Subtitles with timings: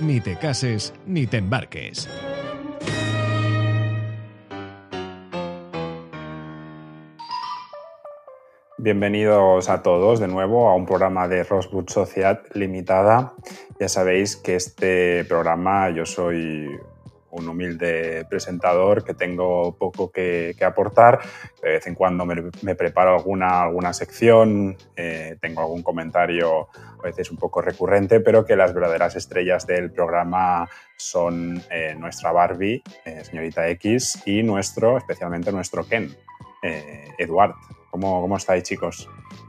[0.00, 2.08] Ni te cases ni te embarques.
[8.76, 13.34] Bienvenidos a todos de nuevo a un programa de Rosewood Sociedad Limitada.
[13.78, 16.68] Ya sabéis que este programa yo soy
[17.34, 21.20] un humilde presentador que tengo poco que, aportar.
[21.62, 27.30] De vez en cuando me, preparo alguna, alguna sección, eh, tengo algún comentario a veces
[27.30, 33.24] un poco recurrente, pero que las verdaderas estrellas del programa son eh, nuestra Barbie, eh,
[33.24, 36.14] señorita X, y nuestro, especialmente nuestro Ken,
[37.18, 37.52] Eduard.
[37.90, 39.06] ¿Cómo, ¿Cómo estáis, chicos?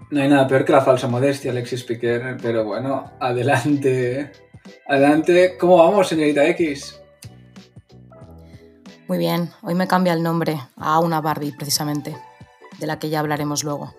[0.09, 4.31] No hay nada peor que la falsa modestia, Alexis Piquer, pero bueno, adelante.
[4.85, 5.57] Adelante.
[5.57, 7.04] ¿Cómo vamos, señorita X?
[9.07, 12.15] Muy bien, hoy me cambia el nombre a una Barbie, precisamente,
[12.79, 13.93] de la que ya hablaremos luego.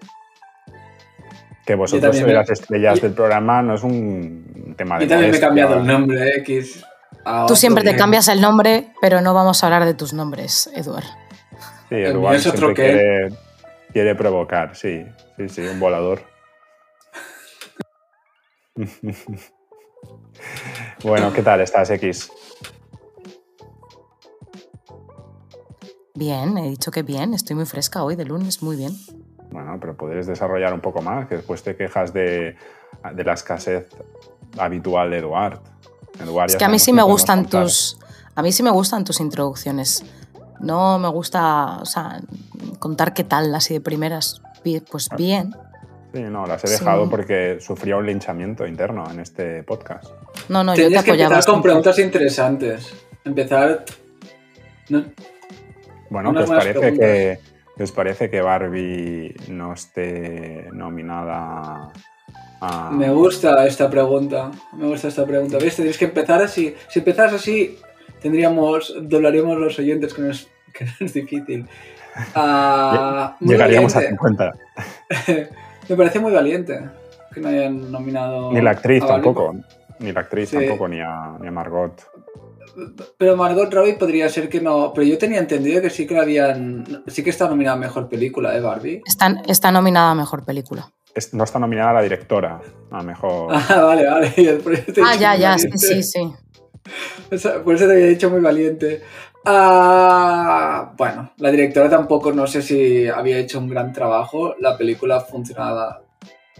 [1.65, 5.05] Que vosotros sois las estrellas del programa no es un tema de.
[5.05, 6.85] Yo también me he cambiado el nombre, X.
[7.47, 11.07] Tú siempre te cambias el nombre, pero no vamos a hablar de tus nombres, Eduard.
[11.89, 13.29] Sí, Eduard es otro que
[13.93, 15.05] quiere provocar, sí,
[15.37, 16.23] sí, sí, un volador.
[21.03, 22.31] bueno, ¿qué tal estás, X?
[26.17, 28.93] Bien, he dicho que bien, estoy muy fresca hoy de lunes, muy bien.
[29.51, 32.57] Bueno, pero podrías desarrollar un poco más, que después te quejas de,
[33.03, 33.87] la escasez
[34.59, 35.61] habitual de Eduard.
[36.47, 37.99] es que a mí sí me gustan tus.
[38.35, 40.05] A mí sí me gustan tus introducciones.
[40.61, 42.21] No me gusta, o sea,
[42.79, 44.41] contar qué tal así de primeras.
[44.91, 45.17] Pues ah.
[45.17, 45.55] bien.
[46.13, 50.07] Sí, no, las he dejado porque sufría un linchamiento interno en este podcast.
[50.49, 52.93] No, no, yo te que empezar con preguntas interesantes.
[53.25, 53.85] Empezar.
[56.11, 57.39] Bueno, ¿qué os, parece que,
[57.83, 61.93] os parece que Barbie no esté nominada
[62.61, 62.91] a...
[62.91, 64.51] Me gusta esta pregunta.
[64.73, 65.59] Me gusta esta pregunta.
[65.59, 65.77] ¿Ves?
[65.77, 66.75] Tienes que empezar así.
[66.89, 67.79] Si empezas así,
[68.21, 68.95] tendríamos.
[69.03, 71.67] doblaríamos los oyentes, que no es, que no es difícil.
[72.35, 74.53] Ah, llegaríamos a 50.
[75.89, 76.81] Me parece muy valiente
[77.33, 78.53] que no hayan nominado.
[78.53, 79.55] Ni la actriz tampoco.
[79.99, 81.93] Ni la actriz tampoco, ni a, ni a, Margot.
[83.19, 84.93] Pero Margot Robbie podría ser que no.
[84.95, 87.03] Pero yo tenía entendido que sí que habían.
[87.07, 89.03] Sí que está nominada a mejor película, ¿eh, Barbie?
[89.07, 90.93] Están, está nominada a mejor película.
[91.33, 92.61] no está nominada la directora
[92.91, 93.53] a mejor.
[93.69, 94.33] Ah, vale, vale.
[95.05, 96.33] Ah, ya, ya, sí, sí.
[97.65, 99.03] Por eso te había dicho muy valiente.
[99.45, 104.55] Ah, bueno, la directora tampoco no sé si había hecho un gran trabajo.
[104.59, 106.03] La película funcionaba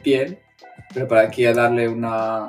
[0.05, 0.39] bien,
[0.95, 2.49] pero para aquí a darle una.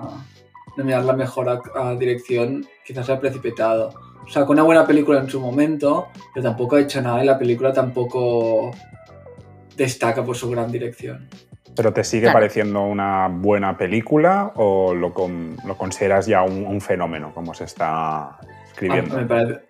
[0.83, 3.93] Mirar la mejor a, dirección, quizás se ha precipitado.
[4.25, 7.25] O sea, con una buena película en su momento, pero tampoco ha hecho nada y
[7.25, 8.71] la película tampoco
[9.75, 11.29] destaca por su gran dirección.
[11.75, 15.13] ¿Pero te sigue pareciendo una buena película o lo,
[15.65, 18.39] lo consideras ya un, un, fenómeno como se está
[18.89, 19.01] Ah,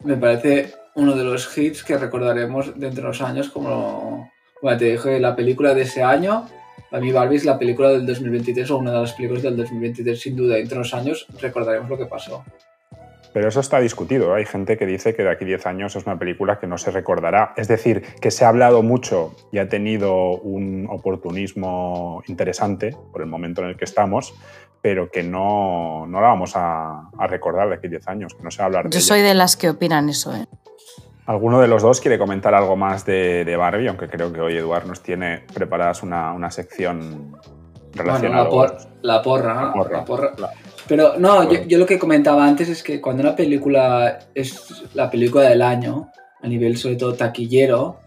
[0.04, 4.30] me, parece, uno de los hits que recordaremos dentro de los años, como,
[4.78, 6.48] te dije, la película de ese año.
[6.90, 10.20] Para mí Barbie es la película del 2023 o una de las películas del 2023
[10.20, 10.56] sin duda.
[10.56, 12.44] Dentro de los años recordaremos lo que pasó.
[13.34, 14.34] Pero eso está discutido.
[14.34, 16.90] Hay gente que dice que de aquí 10 años es una película que no se
[16.90, 17.54] recordará.
[17.56, 23.28] Es decir, que se ha hablado mucho y ha tenido un oportunismo interesante por el
[23.28, 24.34] momento en el que estamos,
[24.82, 28.58] pero que no, no la vamos a, recordar de aquí 10 años, que no se
[28.58, 30.36] va a hablar de Yo soy de las que opinan eso.
[30.36, 30.46] ¿eh?
[31.28, 33.90] ¿Alguno de los dos quiere comentar algo más de, Barbie?
[33.90, 37.36] Aunque creo que hoy Eduard nos tiene preparadas una, una sección
[37.94, 38.48] relacionada.
[38.48, 40.34] Bueno, la, porra, la porra.
[40.88, 45.50] Pero no, yo, lo que comentaba antes es que cuando una película es la película
[45.50, 47.98] del año, a nivel sobre todo taquillero,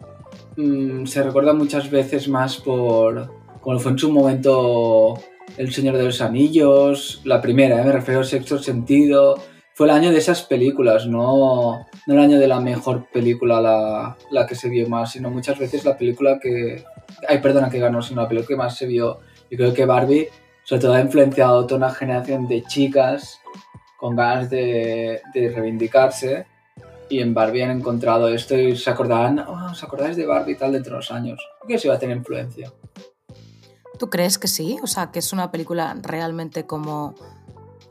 [0.56, 3.30] mm, se recuerda muchas veces más por,
[3.60, 5.20] como fue en su momento
[5.58, 7.84] El Señor de los Anillos, la primera, ¿eh?
[7.84, 9.36] me refiero al sexto sentido.
[9.80, 14.14] Fue el año de esas películas, no, no el año de la mejor película, la,
[14.30, 16.84] la que se vio más, sino muchas veces la película que...
[17.26, 19.20] Ay, perdona que ganó, sino la película que más se vio.
[19.50, 20.28] Yo creo que Barbie
[20.64, 23.38] sobre todo ha influenciado a toda una generación de chicas
[23.96, 26.44] con ganas de, reivindicarse
[27.08, 30.56] y en Barbie han encontrado esto y se acordarán, oh, ¿os acordáis de Barbie y
[30.56, 31.40] tal dentro de unos años?
[31.66, 32.70] ¿Qué se va a tener influencia?
[33.98, 34.76] ¿Tú crees que sí?
[34.82, 37.14] O sea, que es una película realmente como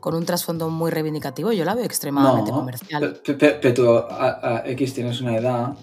[0.00, 3.20] con un trasfondo muy reivindicativo, yo la veo extremadamente comercial.
[3.24, 5.74] Pero tú a, X tienes una edad,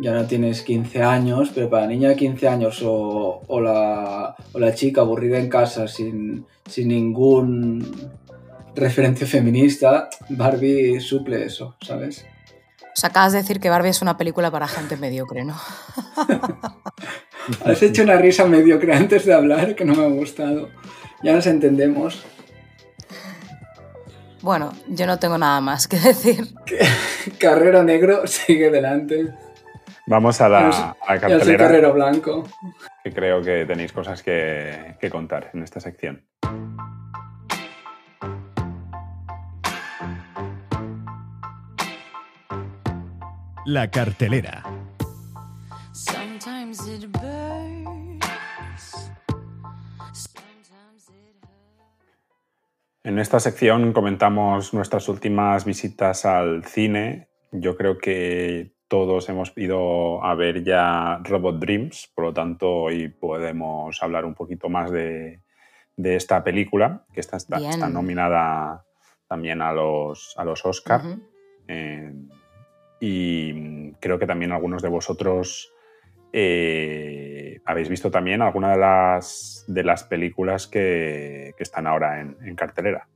[0.00, 4.34] ya no tienes 15 años, pero para la niña de 15 años o, la,
[4.74, 8.10] chica aburrida en casa sin, sin ningún
[8.74, 12.24] referencia feminista, Barbie suple eso, ¿sabes?
[12.94, 15.56] O sea, acabas de decir que Barbie es una película para gente mediocre, ¿no?
[17.64, 20.68] Has hecho una risa mediocre antes de hablar que no me ha gustado.
[21.22, 22.22] Ya nos entendemos.
[24.42, 26.48] Bueno, yo no tengo nada más que decir.
[27.38, 29.28] Carrero negro sigue delante.
[30.06, 31.66] Vamos a la a cartelera.
[31.66, 32.42] Carrero blanco.
[33.04, 36.24] Que creo que tenéis cosas que, que contar en esta sección.
[43.64, 44.64] La cartelera.
[53.04, 57.28] En esta sección comentamos nuestras últimas visitas al cine.
[57.50, 63.08] Yo creo que todos hemos ido a ver ya Robot Dreams, por lo tanto hoy
[63.08, 65.40] podemos hablar un poquito más de,
[65.96, 68.84] esta película, que está, está, nominada
[69.26, 71.02] también a los, a los Oscar.
[73.00, 75.72] Y mm, creo que también algunos de vosotros
[76.32, 83.06] eh, habéis visto también alguna de las, de las películas que, están ahora en, cartelera.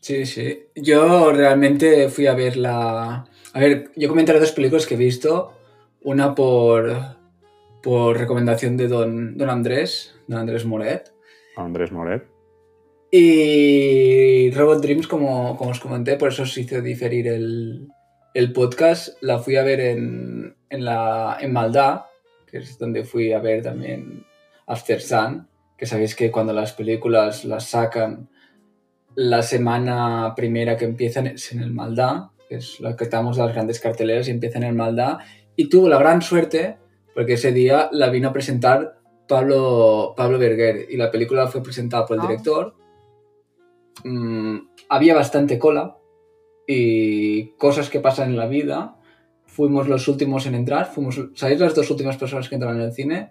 [0.00, 0.66] Sí, sí.
[0.74, 3.24] Yo realmente fui a ver la...
[3.52, 5.54] A ver, yo comentaré dos películas que he visto.
[6.02, 6.92] Una por,
[7.82, 11.12] por recomendación de don, don Andrés, don Andrés Moret.
[11.56, 12.26] Andrés Moret.
[13.10, 17.86] Y Robot Dreams, como, como os comenté, por eso se hizo diferir el,
[18.34, 22.08] el podcast la fui a ver en, en, la, en Maldá,
[22.54, 24.24] que es donde fui a ver también
[24.68, 28.28] After Sun, que sabéis que cuando las películas las sacan
[29.16, 33.52] la semana primera que empiezan es en el Maldá, que es lo que estamos las
[33.52, 35.18] grandes carteleras y empiezan en el Maldá,
[35.56, 36.76] y tuvo la gran suerte
[37.12, 42.06] porque ese día la vino a presentar Pablo, Pablo Berger y la película fue presentada
[42.06, 42.28] por el ah.
[42.28, 42.76] director.
[44.04, 44.58] Mm,
[44.88, 45.96] había bastante cola,
[46.68, 48.96] y cosas que pasan en la vida.
[49.54, 52.92] Fuimos los últimos en entrar, fuimos, ¿sabéis las dos últimas personas que entraron en el
[52.92, 53.30] cine?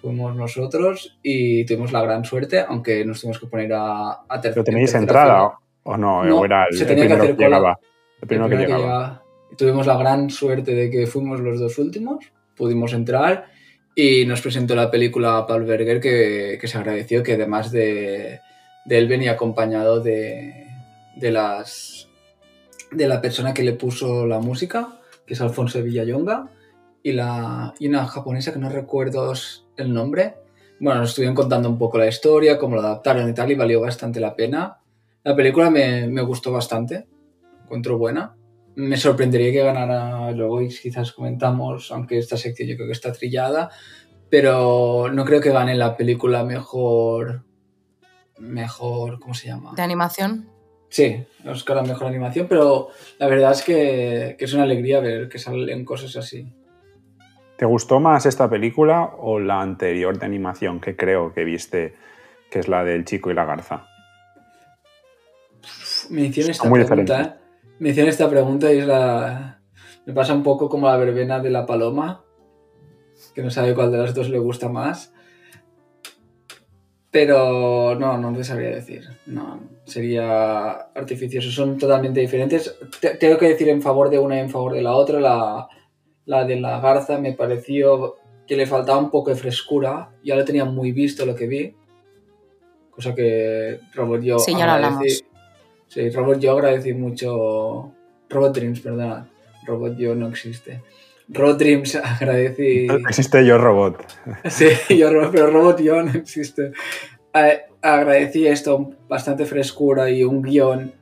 [0.00, 4.62] Fuimos nosotros y tuvimos la gran suerte, aunque nos tuvimos que poner a, a ¿Pero
[4.62, 6.22] tenéis entrada o no?
[6.22, 7.76] no era el, se tenía que hacer que llegaba.
[8.22, 9.24] El primero, que, llegaba.
[9.56, 12.24] Tuvimos la gran suerte de que fuimos los dos últimos,
[12.56, 13.46] pudimos entrar
[13.96, 18.38] y nos presentó la película Paul Berger que, que se agradeció que además de,
[18.84, 20.68] de él venía acompañado de,
[21.16, 22.08] de las
[22.92, 24.97] de la persona que le puso la música,
[25.28, 26.50] que es Alfonso Villayonga,
[27.02, 29.34] y, la, y una japonesa que no recuerdo
[29.76, 30.36] el nombre.
[30.80, 33.80] Bueno, nos estuvieron contando un poco la historia, cómo lo adaptaron y tal, y valió
[33.82, 34.78] bastante la pena.
[35.22, 37.06] La película me, me gustó bastante,
[37.62, 38.34] encuentro buena.
[38.74, 43.12] Me sorprendería que ganara luego y quizás comentamos, aunque esta sección yo creo que está
[43.12, 43.70] trillada,
[44.30, 47.44] pero no creo que gane la película mejor...
[48.38, 49.74] Mejor, ¿cómo se llama?
[49.74, 50.48] ¿De animación?
[50.88, 52.88] Sí, Oscar a Mejor Animación, pero
[53.18, 56.46] la verdad es que, es una alegría ver que salen cosas así.
[57.56, 61.94] ¿Te gustó más esta película o la anterior de animación que creo que viste,
[62.50, 63.86] que es la del chico y la garza?
[66.10, 67.32] Me hicieron esta pregunta, ¿eh?
[67.80, 69.60] Me hicieron esta pregunta y es la...
[70.06, 72.24] Me pasa un poco como la verbena de la paloma,
[73.34, 75.12] que no sabe cuál de las dos le gusta más.
[77.10, 79.08] Pero no, no te sabría decir.
[79.26, 81.50] No, sería artificioso.
[81.50, 82.74] Son totalmente diferentes.
[83.18, 85.18] tengo que decir en favor de una y en favor de la otra.
[85.18, 85.68] La,
[86.26, 90.10] la de la garza me pareció que le faltaba un poco de frescura.
[90.22, 91.74] Ya lo tenía muy visto lo que vi.
[92.90, 95.24] Cosa que Robert yo sí, ya agradecí.
[95.86, 97.92] Sí, Robert yo agradecí mucho.
[98.28, 99.30] Robot Dreams, perdona.
[99.66, 100.82] Robot yo no existe.
[101.28, 102.86] Robot Dreams agradecí.
[103.08, 104.04] Existe Yo Robot.
[104.48, 106.72] Sí, Yo Robot, pero Robot Yo no existe.
[107.82, 110.92] agradecí esto, bastante frescura y un guion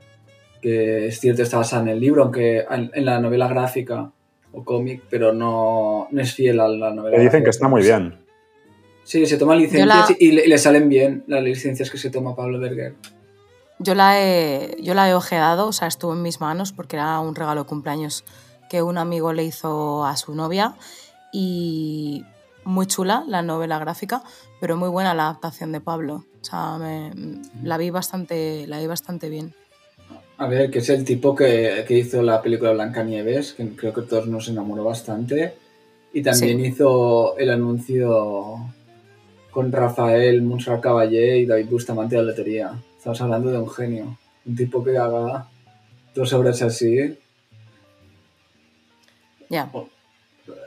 [0.60, 4.10] que es cierto está basado en el libro, aunque en, la novela gráfica
[4.52, 7.16] o cómic, pero no, no, es fiel a la novela.
[7.18, 8.18] Le dicen que está muy bien.
[9.04, 12.94] Sí, se toman licencias y, le, salen bien las licencias que se toma Pablo Berger.
[13.78, 17.20] Yo la he, yo la he ojeado, o sea, estuvo en mis manos porque era
[17.20, 18.24] un regalo de cumpleaños
[18.68, 20.74] que un amigo le hizo a su novia
[21.32, 22.24] y
[22.64, 24.22] muy chula la novela gráfica,
[24.60, 26.24] pero muy buena la adaptación de Pablo.
[26.40, 26.78] O sea,
[27.62, 29.54] la, vi bastante, la vi bastante bien.
[30.38, 34.02] A ver, que es el tipo que, hizo la película Blanca Nieves, que creo que
[34.02, 35.54] todos nos enamoró bastante.
[36.12, 38.58] Y también hizo el anuncio
[39.50, 42.72] con Rafael Monserrat Caballé y David Bustamante de la lotería.
[42.98, 44.18] Estamos hablando de un genio.
[44.44, 45.48] Un tipo que haga
[46.14, 47.16] dos obras así.
[49.48, 49.70] Ya.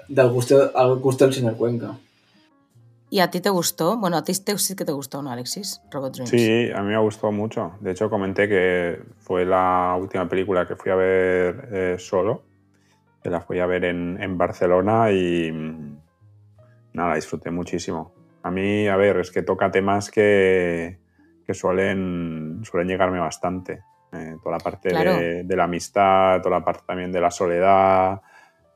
[0.07, 1.97] Del gusto, al gusto del señor Cuenca.
[3.11, 3.97] ¿Y a ti te gustó?
[3.97, 5.81] Bueno, a ti sí que te gustó, ¿no, Alexis?
[5.89, 6.29] Robot Dreams.
[6.29, 7.73] Sí, a mí me gustó mucho.
[7.79, 12.43] De hecho, comenté que fue la última película que fui a ver eh, solo.
[13.23, 15.51] Que la fui a ver en, en Barcelona y
[16.93, 18.13] nada, disfruté muchísimo.
[18.43, 20.99] A mí, a ver, es que toca temas que,
[21.45, 23.83] que suelen, suelen llegarme bastante.
[24.11, 28.19] Eh, toda la parte de, la amistad, toda la parte también de la soledad, mm,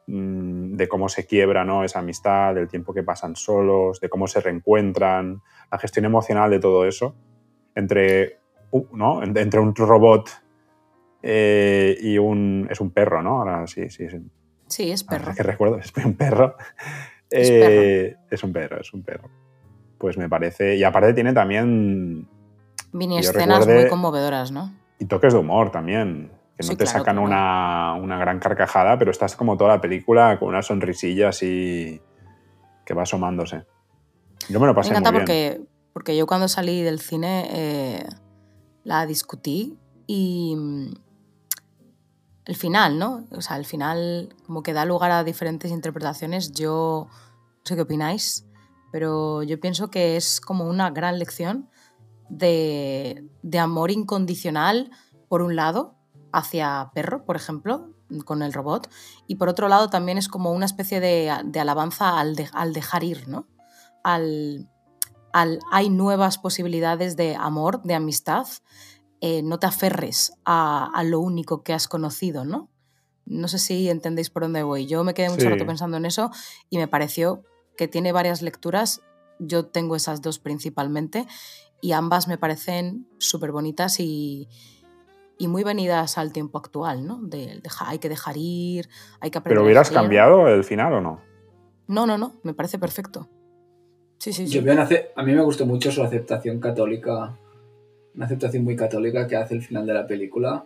[0.06, 1.84] de cómo se quiebra ¿no?
[1.84, 5.42] esa amistad, del tiempo que pasan solos, de cómo se reencuentran,
[5.72, 7.16] la gestión emocional de todo eso,
[7.76, 8.40] entre,
[8.92, 9.24] ¿no?
[9.24, 10.30] entre un robot
[11.22, 12.68] eh, y un...
[12.70, 13.40] es un perro, ¿no?
[13.40, 14.10] Ahora sí, sí.
[14.10, 14.20] Sí,
[14.68, 15.34] sí es perro.
[15.34, 16.58] que recuerdo, es un perro.
[17.30, 19.30] Es, eh, es un perro, es un perro.
[19.98, 20.76] Pues me parece...
[20.76, 22.28] Y aparte tiene también...
[22.92, 24.74] Mini escenas muy conmovedoras, ¿no?
[25.00, 26.30] Y toques de humor también.
[26.58, 30.62] Que no te sacan una, gran carcajada, pero estás como toda la película con una
[30.62, 32.02] sonrisilla así
[32.86, 33.66] que va asomándose.
[34.50, 35.62] Yo me lo pasé me encanta porque,
[35.94, 38.06] porque yo cuando salí del cine eh,
[38.84, 40.94] la discutí y mm,
[42.46, 43.26] el final, ¿no?
[43.32, 46.52] O sea, el final como que da lugar a diferentes interpretaciones.
[46.52, 48.46] Yo no sé qué opináis,
[48.92, 51.70] pero yo pienso que es como una gran lección
[52.30, 53.30] de,
[53.60, 54.92] amor incondicional,
[55.28, 55.96] por un lado,
[56.34, 57.94] hacia Perro, por ejemplo,
[58.26, 58.90] con el robot,
[59.28, 63.28] y por otro lado también es como una especie de, alabanza al, al, dejar ir,
[63.28, 63.48] ¿no?
[64.04, 64.70] Al,
[65.32, 68.48] al, hay nuevas posibilidades de amor, de amistad,
[69.26, 72.70] eh, no te aferres a, lo único que has conocido, ¿no?
[73.26, 74.86] No sé si entendéis por dónde voy.
[74.86, 76.30] Yo me quedé mucho rato pensando en eso
[76.70, 77.42] y me pareció
[77.78, 79.00] que tiene varias lecturas.
[79.40, 81.26] Yo tengo esas dos principalmente
[81.80, 84.50] y ambas me parecen súper bonitas y,
[85.40, 87.20] muy venidas al tiempo actual, ¿no?
[87.22, 88.88] De, hay que dejar ir,
[89.20, 89.56] hay que aprender.
[89.56, 91.22] ¿Pero hubieras cambiado el final o no?
[91.88, 93.28] No, no, no, me parece perfecto.
[94.20, 94.58] Sí, sí, sí.
[94.58, 97.38] a mí me gustó mucho su aceptación católica,
[98.16, 100.66] una aceptación muy católica que hace el final de la película.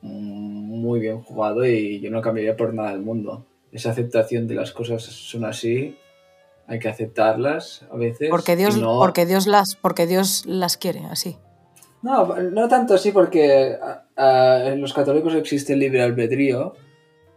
[0.00, 3.44] Muy bien jugado y yo no cambiaría por nada del mundo.
[3.70, 5.98] Esa aceptación de las cosas son así
[6.70, 8.30] hay que aceptarlas a veces.
[8.30, 11.36] Porque Dios, porque Dios, las, porque Dios las quiere así.
[12.02, 13.76] No, no tanto así porque
[14.16, 16.74] en los católicos existe el libre albedrío,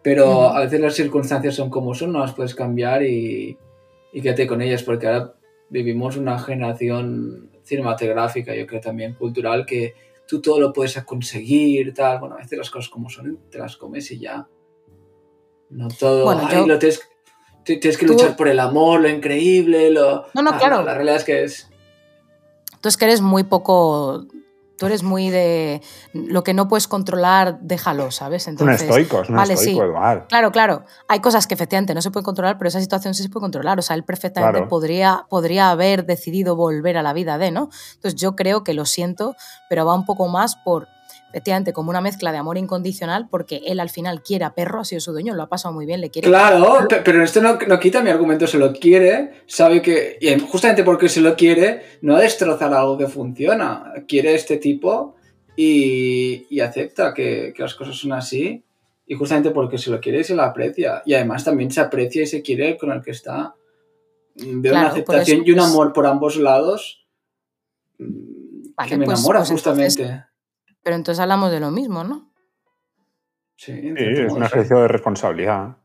[0.01, 3.58] pero a veces las circunstancias son como son, no las puedes cambiar y,
[4.13, 5.34] y quédate con ellas, porque ahora
[5.70, 9.96] vivimos una generación cinematográfica, yo creo también cultural, que
[10.27, 13.77] tú todo lo puedes conseguir, tal, bueno, a veces las cosas como son, te las
[13.77, 14.48] comes y ya.
[15.70, 17.01] No todo, bueno, lo tienes,
[17.63, 20.25] Tienes que luchar por el amor, lo increíble, lo...
[20.34, 20.84] No, no, ah, claro.
[20.84, 21.70] la realidad es que es...
[22.82, 24.25] Tú es que eres muy poco...
[24.84, 25.82] Tú eres muy de...
[26.12, 28.50] Lo que no puedes controlar, déjalo, ¿sabes?
[28.50, 30.25] Entonces, un estoico, es un vale, estoico, sí.
[30.28, 30.84] Claro, claro.
[31.08, 33.80] Hay cosas que efectivamente no se pueden controlar, pero esa situación sí se puede controlar.
[33.80, 37.70] O sea, él perfectamente podría, podría haber decidido volver a la vida de, ¿no?
[37.94, 39.38] Entonces yo creo que lo siento,
[39.70, 40.90] pero va un poco más por
[41.34, 44.86] efectivamente como una mezcla de amor incondicional porque él al final quiere a perro, ha
[44.86, 46.28] sido su dueño, lo ha pasado muy bien, le quiere.
[46.28, 51.10] Claro, pero esto no, quita mi argumento, se lo quiere, sabe que, y justamente porque
[51.10, 55.16] se lo quiere, no a destrozar algo que funciona, quiere este tipo
[55.56, 58.63] y, acepta que, las cosas son así
[59.08, 62.28] y justamente porque se lo quiere se lo aprecia y además también se aprecia y
[62.28, 63.56] se quiere con el que está.
[64.36, 67.06] De una aceptación y un pues amor por ambos lados
[67.98, 70.24] que me pues, enamora pues justamente.
[70.84, 72.30] Pero entonces hablamos de lo mismo, ¿no?
[73.56, 75.78] Sí, es un ejercicio de responsabilidad.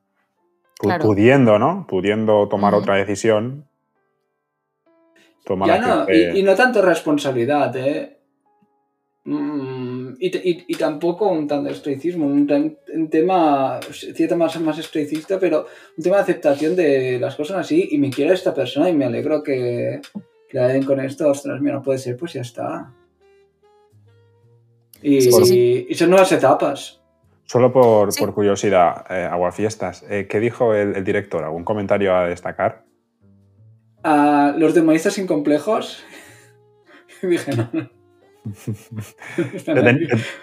[1.01, 1.87] Pudiendo, ¿no?
[1.89, 3.69] Pudiendo tomar otra decisión.
[5.67, 8.19] ya no, y, no tanto responsabilidad, ¿eh?
[9.25, 12.47] Mm, y, tampoco un tanto estoicismo, un,
[13.11, 17.99] tema, cierto más, más estoicista, pero un tema de aceptación de las cosas así, y
[17.99, 20.01] me quiere esta persona y me alegro que,
[20.49, 22.95] que la den con esto, ostras, mira, no puede ser, pues ya está.
[25.03, 27.01] Y, son nuevas etapas.
[27.45, 31.45] Solo por, curiosidad, eh, Aguafiestas, eh, ¿qué dijo el, director?
[31.45, 32.85] ¿Algún comentario a destacar?
[34.57, 36.03] los demonistas sin complejos.
[37.23, 37.69] Dije, no.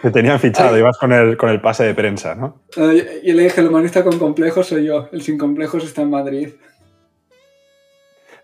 [0.02, 2.62] te, tenían fichado, ibas con el, con el pase de prensa, ¿no?
[2.78, 6.50] y le dije, el demonista con complejos soy yo, el sin complejos está en Madrid.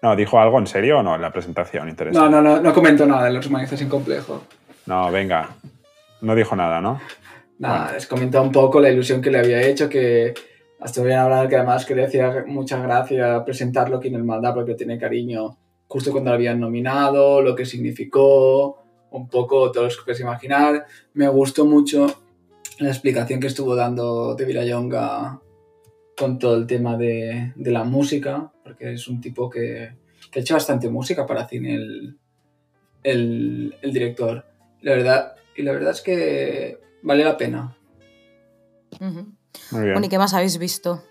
[0.02, 1.90] No, ¿dijo algo en serio o no en la presentación?
[1.90, 2.30] Interesante.
[2.32, 4.42] No, no, no, no comentó nada de los demonistas sin complejos.
[4.88, 5.50] No, venga,
[6.22, 7.00] no dijo nada, ¿no?
[7.60, 10.34] Nada, les comentó un poco la ilusión que le había hecho, que
[10.80, 14.54] hasta habían hablado que además que le hacía mucha gracia presentarlo aquí en el Maldá
[14.54, 15.58] porque tiene cariño
[15.92, 20.86] justo cuando lo habían nominado, lo que significó, un poco todos los que puedes imaginar.
[21.14, 22.08] Me gustó mucho
[22.80, 25.42] la explicación que estuvo dando de Villayonga
[26.18, 29.92] con todo el tema de, la música, porque es un tipo que,
[30.32, 32.18] que, ha hecho bastante música para cine el,
[33.04, 34.46] el, director.
[34.82, 37.76] La verdad, y la verdad es que vale la pena.
[39.00, 40.04] Muy bien.
[40.04, 41.04] ¿y qué más habéis visto?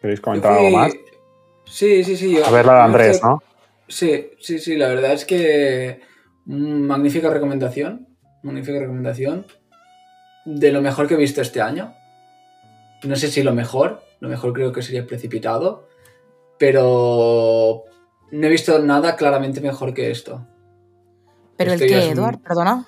[0.00, 0.92] ¿Queréis comentar algo más?
[1.66, 2.40] Sí, sí, sí.
[2.40, 3.42] a ver la de Andrés, ¿no?
[3.88, 6.00] Sí, sí, sí, la verdad es que
[6.46, 8.08] magnífica recomendación,
[8.42, 9.46] magnífica recomendación
[10.44, 11.94] de lo mejor que he visto este año.
[13.02, 15.88] No sé si lo mejor, lo mejor creo que sería precipitado,
[16.58, 17.84] pero
[18.30, 20.46] no he visto nada claramente mejor que esto.
[21.56, 22.38] ¿Pero el qué, Eduard?
[22.38, 22.86] Perdona.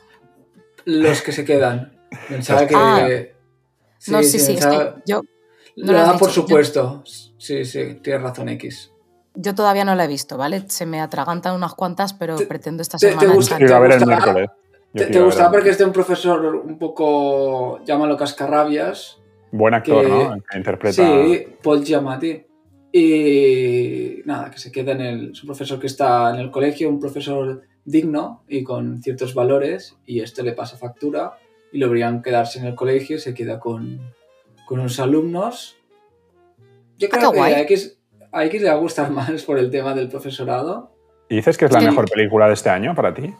[0.88, 1.92] Los que se quedan.
[2.30, 2.74] Pensaba que...
[2.74, 3.06] Ah.
[4.06, 4.56] no, sí, sí,
[5.04, 5.20] yo...
[5.76, 7.02] lo, da por supuesto.
[7.04, 8.90] Sí, sí, tienes razón, X.
[9.34, 10.64] Yo todavía no la he visto, ¿vale?
[10.68, 13.20] Se me atragantan unas cuantas, pero pretendo esta semana...
[13.20, 14.48] Te, gusta, te, ver el miércoles.
[14.94, 19.20] Te, gustaba porque es de un profesor un poco, llámalo cascarrabias.
[19.52, 20.42] Buen actor, ¿no?
[20.50, 20.94] Que interpreta.
[20.94, 22.46] Sí, Paul Giamatti.
[22.90, 25.32] Y nada, que se queda en el.
[25.32, 29.96] Es un profesor que está en el colegio, un profesor digno y con ciertos valores,
[30.06, 31.38] y esto le pasa factura
[31.72, 34.00] y lo deberían quedarse en el colegio, se queda con,
[34.66, 35.76] con unos alumnos.
[36.98, 37.98] Yo creo que a X,
[38.32, 40.92] a X le va a gustar más por el tema del profesorado.
[41.28, 43.34] ¿Y dices que es la mejor película de este año para ti?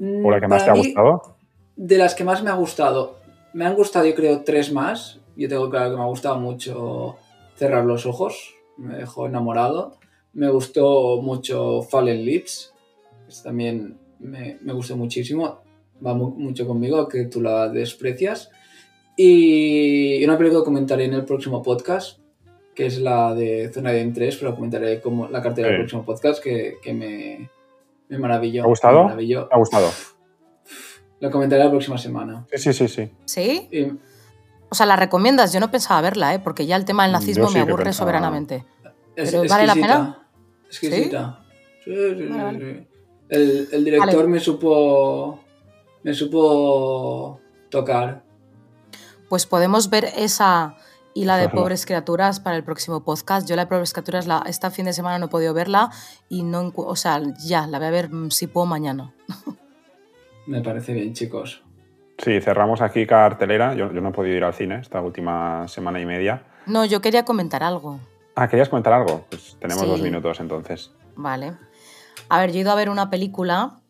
[0.00, 1.36] ¿O la que más te ha gustado?
[1.76, 3.18] De las que más me ha gustado.
[3.52, 5.20] Me han gustado, yo creo, tres más.
[5.36, 7.16] Yo tengo claro que me ha gustado mucho
[7.56, 8.54] Cerrar los Ojos.
[8.78, 9.98] Me dejó enamorado.
[10.32, 12.72] Me gustó mucho Fallen Lips.
[13.42, 15.62] También me, me, gustó muchísimo.
[16.04, 18.50] Va mucho conmigo, que tú la desprecias.
[19.16, 22.20] Y una película que comentaré en el próximo podcast,
[22.74, 26.42] que es la de Zona de 3, pero comentaré como la cartera del próximo podcast,
[26.42, 27.50] que, que me,
[28.08, 28.62] me maravilló.
[28.62, 29.08] ¿Te ha gustado?
[29.08, 29.90] Me ha gustado.
[31.20, 32.46] Lo comentaré la próxima semana.
[32.54, 33.10] Sí, sí, sí.
[33.26, 33.68] ¿Sí?
[34.70, 35.52] O sea, la recomiendas.
[35.52, 36.38] Yo no pensaba verla, ¿eh?
[36.38, 38.64] porque ya el tema del nazismo me aburre soberanamente.
[39.14, 40.28] Pero ¿Vale la pena?
[40.66, 41.44] Exquisita.
[41.84, 42.86] Sí, sí, sí.
[43.30, 45.40] El, el, director me supo.
[46.02, 47.40] Me supo
[47.70, 48.24] tocar.
[49.28, 50.76] Pues podemos ver esa
[51.14, 53.48] y la de Pobres Criaturas para el próximo podcast.
[53.48, 55.90] Yo la de Pobres Criaturas la, esta fin de semana no he podido verla
[56.28, 59.12] y no, o sea, ya, la voy a ver mm, si puedo mañana.
[60.46, 61.62] Me parece bien, chicos.
[62.18, 63.74] Sí, cerramos aquí cartelera.
[63.74, 66.42] Yo, yo no he podido ir al cine esta última semana y media.
[66.66, 67.98] No, yo quería comentar algo.
[68.34, 69.24] Ah, ¿querías comentar algo?
[69.30, 70.92] Pues tenemos dos minutos entonces.
[71.16, 71.54] Vale.
[72.30, 73.80] A ver, yo he ido a ver una película,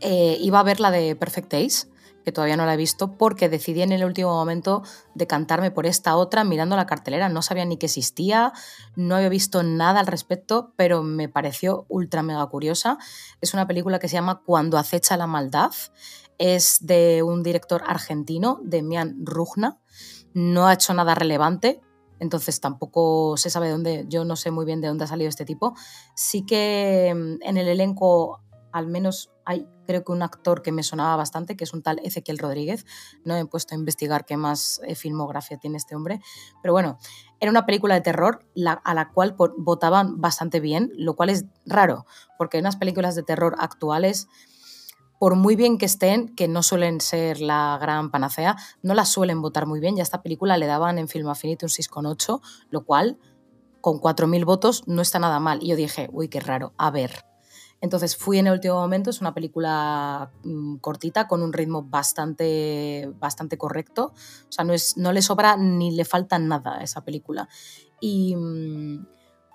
[0.00, 1.90] eh, iba a ver la de Perfect Days,
[2.24, 4.82] que todavía no la he visto, porque decidí en el último momento
[5.14, 7.28] decantarme por esta otra mirando la cartelera.
[7.28, 8.54] No sabía ni que existía,
[8.96, 12.96] no había visto nada al respecto, pero me pareció ultra mega curiosa.
[13.42, 15.72] Es una película que se llama Cuando acecha la maldad.
[16.38, 19.78] Es de un director argentino, Demian Rugna.
[20.32, 21.82] No ha hecho nada relevante,
[22.20, 25.44] entonces tampoco se sabe dónde, yo no sé muy bien de dónde ha salido este
[25.44, 25.74] tipo.
[26.14, 28.40] Sí que mm, en el elenco
[28.72, 31.98] al menos hay creo que un actor que me sonaba bastante, que es un tal
[32.04, 32.84] Ezequiel Rodríguez.
[33.24, 36.20] No he puesto a investigar qué más eh, filmografía tiene este hombre.
[36.60, 36.98] Pero bueno,
[37.40, 38.44] era una película de terror
[38.84, 42.04] a la cual votaban bastante bien, lo cual es raro,
[42.36, 44.28] porque en las películas de terror actuales
[45.18, 49.42] por muy bien que estén, que no suelen ser la gran panacea, no las suelen
[49.42, 49.96] votar muy bien.
[49.96, 53.18] Ya esta película le daban en Film Affinity un 6,8, lo cual
[53.80, 55.62] con 4.000 votos no está nada mal.
[55.62, 57.24] Y yo dije, uy, qué raro, a ver.
[57.80, 63.12] Entonces fui en el último momento, es una película mm, cortita con un ritmo bastante,
[63.18, 67.04] bastante correcto, o sea, no, es, no le sobra ni le falta nada a esa
[67.04, 67.48] película.
[68.00, 69.06] Y mm,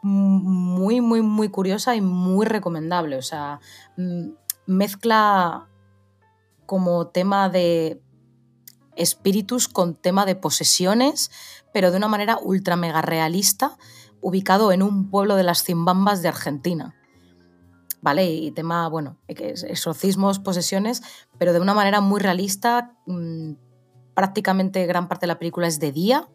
[0.04, 3.60] muy, muy, muy curiosa y muy recomendable, o sea,
[3.98, 4.30] mm,
[4.66, 5.68] mezcla
[6.66, 8.02] como tema de
[8.96, 11.32] espíritus con tema de posesiones,
[11.74, 13.78] pero de una manera ultra mega realista,
[14.22, 16.96] ubicado en un pueblo de las Zimbambas de Argentina.
[18.04, 18.30] ¿vale?
[18.30, 21.02] Y tema, bueno, exorcismos, posesiones,
[21.40, 22.98] pero de una manera muy realista.
[23.06, 23.54] Mm,
[24.14, 26.28] prácticamente gran parte de la película es de día.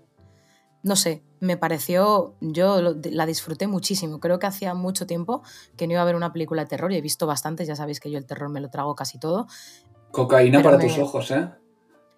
[0.88, 4.20] No sé, me pareció, yo la disfruté muchísimo.
[4.20, 5.42] Creo que hacía mucho tiempo
[5.76, 8.00] que no iba a ver una película de terror y he visto bastantes, ya sabéis
[8.00, 9.46] que yo el terror me lo trago casi todo.
[10.10, 11.50] Cocaína para tus ojos, ¿eh?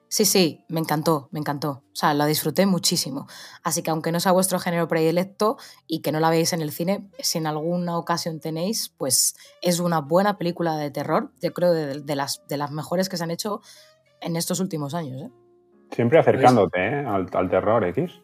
[0.07, 1.85] Sí, sí, me encantó, me encantó.
[1.93, 3.29] O sea, la disfruté muchísimo.
[3.63, 5.57] Así que aunque no sea vuestro género predilecto
[5.87, 9.79] y que no la veáis en el cine, si en alguna ocasión tenéis, pues es
[9.79, 11.31] una buena película de terror.
[11.41, 13.63] Yo creo de, las, de las mejores que se han hecho
[14.21, 15.23] en estos últimos años.
[15.23, 15.31] ¿eh?
[15.93, 17.05] Siempre acercándote ¿eh?
[17.07, 18.21] al, terror, X.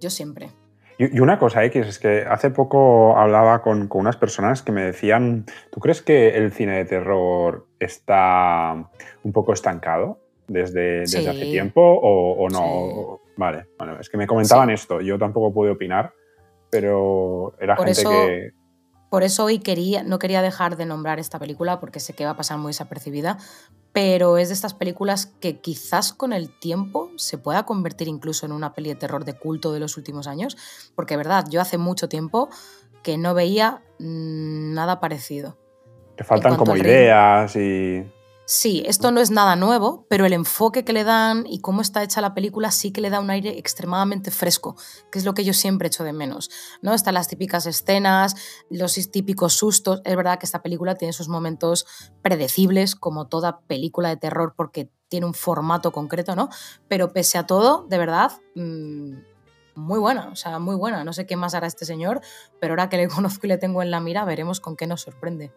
[0.00, 0.50] Yo siempre.
[0.98, 5.44] Y, una cosa, X, es que hace poco hablaba con, unas personas que me decían,
[5.70, 8.90] ¿tú crees que el cine de terror está
[9.22, 13.20] un poco estancado desde, hace tiempo o, no?
[13.36, 16.14] Vale, bueno, es que me comentaban esto, yo tampoco pude opinar,
[16.70, 18.52] pero era gente que
[19.16, 22.32] por eso hoy quería, no quería dejar de nombrar esta película porque sé que va
[22.32, 23.38] a pasar muy desapercibida,
[23.94, 28.52] pero es de estas películas que quizás con el tiempo se pueda convertir incluso en
[28.52, 30.58] una peli de terror de culto de los últimos años,
[30.94, 32.50] porque verdad, yo hace mucho tiempo
[33.02, 35.56] que no veía mm, nada parecido.
[36.14, 38.04] Te faltan como ideas y...
[38.48, 42.04] Sí, esto no es nada nuevo, pero el enfoque que le dan y cómo está
[42.04, 44.76] hecha la película sí que le da un aire extremadamente fresco,
[45.10, 46.48] que es lo que yo siempre echo de menos.
[46.80, 46.94] ¿no?
[46.94, 48.36] Están las típicas escenas,
[48.70, 50.00] los típicos sustos.
[50.04, 51.86] Es verdad que esta película tiene sus momentos
[52.22, 56.48] predecibles, como toda película de terror, porque tiene un formato concreto, ¿no?
[56.86, 59.14] Pero pese a todo, de verdad, mm,
[59.74, 61.02] muy buena, o sea, muy buena.
[61.02, 62.20] No sé qué más hará este señor,
[62.60, 65.00] pero ahora que le conozco y le tengo en la mira, veremos con qué nos
[65.00, 65.52] sorprende.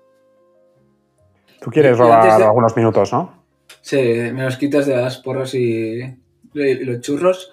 [1.61, 3.39] Tú quieres robar algunos minutos, ¿no?
[3.81, 6.01] Sí, me los quitas de las porras y,
[6.53, 7.51] los churros.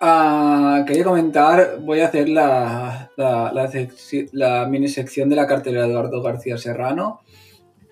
[0.00, 6.22] Ah, quería comentar, voy a hacer la, la, mini sección de la cartera de Eduardo
[6.22, 7.20] García Serrano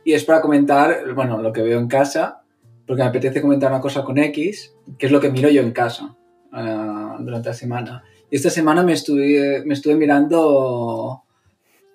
[0.04, 2.42] y es para comentar, bueno, lo que veo en casa,
[2.86, 5.72] porque me apetece comentar una cosa con X, que es lo que miro yo en
[5.72, 6.14] casa
[6.52, 8.04] ah, durante la semana.
[8.30, 11.24] Y esta semana me estuve, me estuve mirando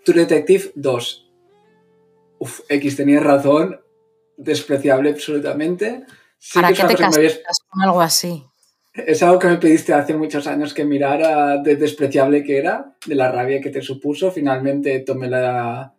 [0.04, 1.31] True Detective 2
[2.42, 3.80] Uf, X tenía razón,
[4.36, 6.06] despreciable absolutamente.
[6.56, 8.44] ¿Para qué te casas con algo así?
[8.96, 13.14] Es algo que me pediste hace muchos años que mirara de despreciable que era, de
[13.14, 14.32] la rabia que te supuso.
[14.32, 15.94] Finalmente tomé la,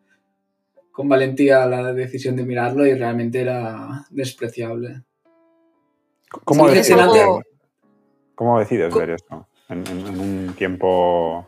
[0.91, 5.05] con valentía la decisión de mirarlo y realmente era despreciable.
[6.45, 7.07] ¿Cómo, decides,
[8.35, 11.47] ¿cómo decides ver esto en, un tiempo...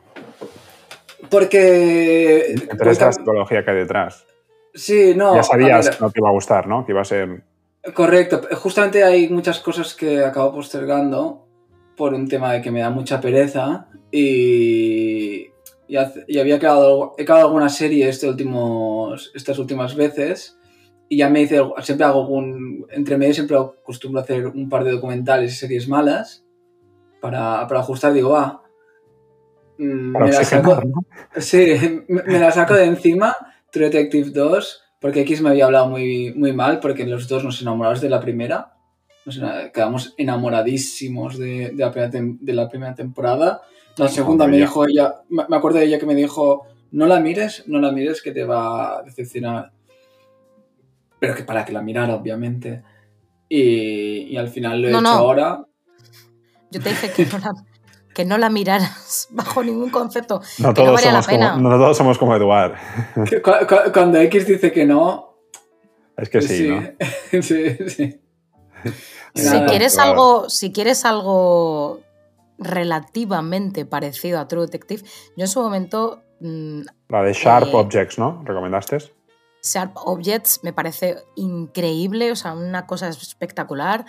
[1.28, 2.52] Porque...
[2.52, 4.24] Entre la psicología que hay detrás.
[4.74, 5.36] Sí, no.
[5.36, 6.84] Ya sabías que no te iba a gustar, ¿no?
[6.84, 7.44] Que iba a ser.
[7.94, 8.42] Correcto.
[8.56, 11.46] Justamente hay muchas cosas que acabo postergando
[11.96, 15.46] por un tema de que me da mucha pereza y,
[15.86, 20.58] y, había quedado, he quedado alguna serie este últimos, estas últimas veces
[21.08, 24.82] y ya me hice, siempre hago un, entre medio siempre acostumbro a hacer un par
[24.82, 26.44] de documentales y series malas
[27.20, 28.62] para, para ajustar, digo, va,
[29.78, 30.82] mm, me, la saco,
[31.36, 33.36] sí, me la saco de encima
[33.74, 37.60] True Detective 2, porque X me había hablado muy, muy mal, porque los dos nos
[37.60, 38.76] enamoramos de la primera.
[39.26, 39.40] Nos
[39.72, 43.62] quedamos enamoradísimos de, de, la, primera de la, primera temporada.
[43.96, 47.64] La segunda me dijo ella, me acuerdo de ella que me dijo, no la mires,
[47.66, 49.72] no la mires que te va a decepcionar.
[51.18, 52.84] Pero que para que la mirara, obviamente.
[53.48, 55.64] Y, y al final lo he hecho ahora.
[56.70, 57.52] Yo te dije que no la,
[58.14, 60.40] que no la miraras bajo ningún concepto.
[60.58, 62.74] No todos, somos, Como, no todos somos como Eduard.
[63.92, 65.34] Cuando X dice que no.
[66.16, 66.82] Es que sí, ¿no?
[67.42, 68.20] sí, sí.
[69.34, 72.02] Si quieres, algo, si quieres algo
[72.56, 75.02] relativamente parecido a True Detective,
[75.36, 76.22] yo en su momento.
[76.38, 78.44] Mm, la de Sharp eh, Objects, ¿no?
[78.44, 78.98] ¿Recomendaste?
[79.60, 84.04] Sharp Objects me parece increíble, o sea, una cosa espectacular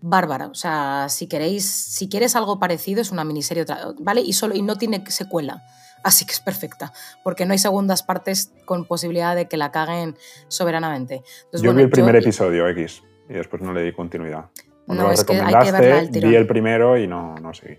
[0.00, 0.46] bárbara.
[0.48, 3.64] O sea, si queréis, si quieres algo parecido, es una miniserie,
[4.00, 4.20] ¿vale?
[4.20, 5.62] Y solo y no tiene secuela.
[6.02, 6.92] Así que es perfecta,
[7.24, 11.22] porque no hay segundas partes con posibilidad de que la caguen soberanamente.
[11.52, 14.44] yo vi el primer episodio X y después no le di continuidad.
[14.86, 17.78] no, es que hay que verla al Vi el primero y no, no seguí.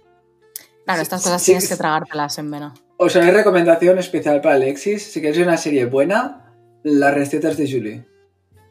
[0.84, 2.74] Claro, estas cosas tienes que tragártelas en vena.
[2.98, 5.04] Os haré recomendación especial para Alexis.
[5.04, 6.54] Si queréis una serie buena,
[6.84, 8.06] las recetas de Julie.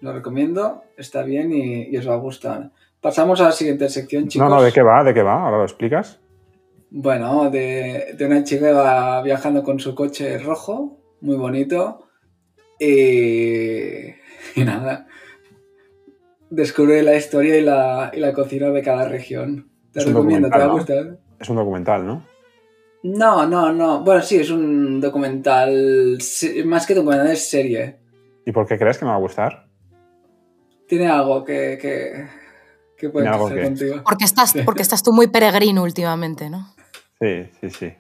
[0.01, 2.73] Lo recomiendo, está bien y, y os va a gustar.
[3.01, 4.49] Pasamos a la siguiente sección, chicos.
[4.49, 5.05] No, no, ¿de qué va?
[5.05, 5.45] ¿De qué va?
[5.45, 6.21] ¿Ahora lo explicas?
[6.91, 12.09] Bueno, de, una chica que va viajando con su coche rojo, muy bonito,
[12.79, 14.15] y,
[14.57, 15.07] nada,
[16.51, 19.69] descubre la historia y la, y la, cocina de cada región.
[19.93, 21.19] Te recomiendo, te va a gustar.
[21.39, 22.23] Es un documental, ¿no?
[23.03, 24.03] No, no, no.
[24.03, 26.19] Bueno, sí, es un documental.
[26.65, 27.99] Más que documental, es serie.
[28.45, 29.67] ¿Y por qué crees que me va a gustar?
[30.89, 32.29] Tiene algo que,
[32.97, 34.03] ¿Qué puede hacer contigo?
[34.05, 36.75] Porque estás, porque estás tú muy peregrino últimamente, ¿no?
[37.21, 37.95] Sí, sí, sí.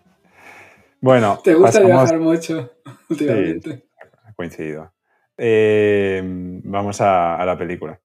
[1.01, 1.39] Bueno.
[1.45, 2.73] Te gusta viajar mucho
[3.09, 3.77] últimamente.
[3.77, 3.85] Sí,
[4.25, 4.93] ha coincidido.
[5.37, 6.23] Eh,
[6.65, 8.01] vamos a la película.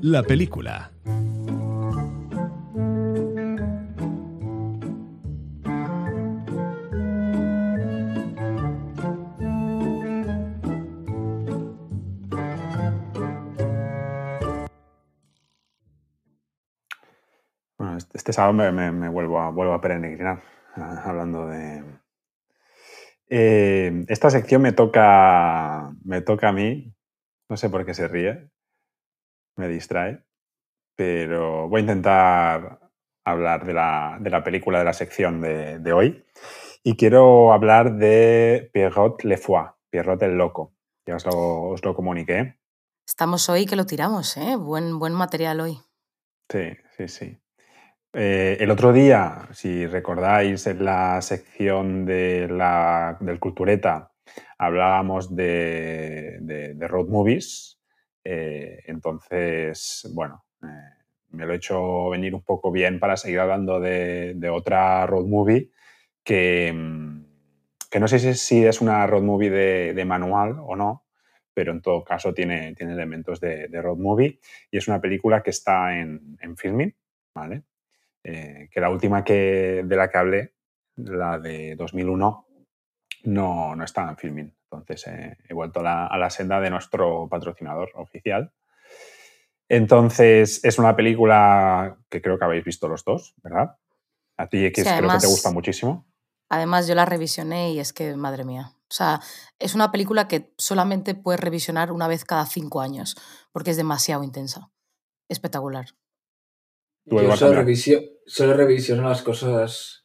[0.00, 0.93] La película.
[18.24, 20.42] Este sábado me, vuelvo, a, vuelvo a peregrinar,
[20.76, 21.84] hablando de...
[23.28, 26.94] Eh, esta sección me toca, me toca a mí,
[27.50, 28.48] no sé por qué se ríe,
[29.56, 30.24] me distrae,
[30.96, 32.90] pero voy a intentar
[33.26, 36.24] hablar de la, de la película de la sección de, de, hoy.
[36.82, 40.72] Y quiero hablar de Pierrot Le Foy, Pierrot el Loco.
[41.04, 42.58] Ya os lo, os lo comuniqué.
[43.06, 44.56] Estamos hoy que lo tiramos, ¿eh?
[44.56, 45.78] Buen, buen material hoy.
[46.50, 47.43] Sí, sí, sí.
[48.16, 54.12] Eh, el otro día, si recordáis, en la sección de la, del Cultureta
[54.56, 57.80] hablábamos de, de, road movies.
[58.22, 60.66] Eh, entonces, bueno, eh,
[61.30, 65.70] me lo he hecho venir un poco bien para seguir hablando de, otra road movie
[66.22, 67.24] que, mm,
[67.90, 71.04] que, no sé si, es una road movie de, manual o no,
[71.52, 74.38] pero en todo caso tiene, tiene elementos de, road movie
[74.70, 76.94] y es una película que está en, en filming,
[77.34, 77.64] ¿vale?
[78.24, 80.54] Eh, que la última que, de la que hablé,
[80.96, 82.46] la de 2001,
[83.24, 84.56] no, no estaba en filming.
[84.64, 88.52] Entonces eh, he vuelto a la senda de nuestro patrocinador oficial.
[89.68, 93.76] Entonces es una película que creo que habéis visto los dos, ¿verdad?
[94.36, 96.06] A ti X creo que te gusta muchísimo.
[96.50, 99.20] Además yo la revisioné y es que, madre mía, o sea,
[99.58, 103.16] es una película que solamente puedes revisionar una vez cada cinco años
[103.52, 104.70] porque es demasiado intensa.
[105.28, 105.86] Espectacular.
[107.06, 110.04] Yo solo, revisio, solo revisiono las cosas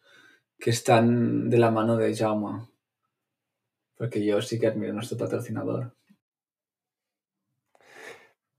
[0.58, 2.68] que están de la mano de Jaume.
[3.96, 5.94] Porque yo sí que admiro a nuestro patrocinador.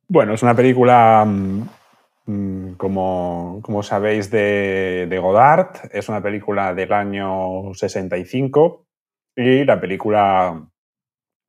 [0.08, 1.68] Bueno, es una película, mm,
[2.26, 5.88] mm, como, como sabéis, de, de, Godard.
[5.92, 8.86] Es una película del año 65
[9.36, 10.68] y la película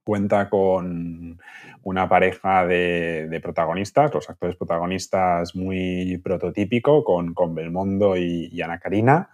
[0.04, 1.40] cuenta con
[1.84, 9.30] una pareja de, protagonistas, los actores protagonistas muy prototípico, con, con Belmondo y, Ana Karina.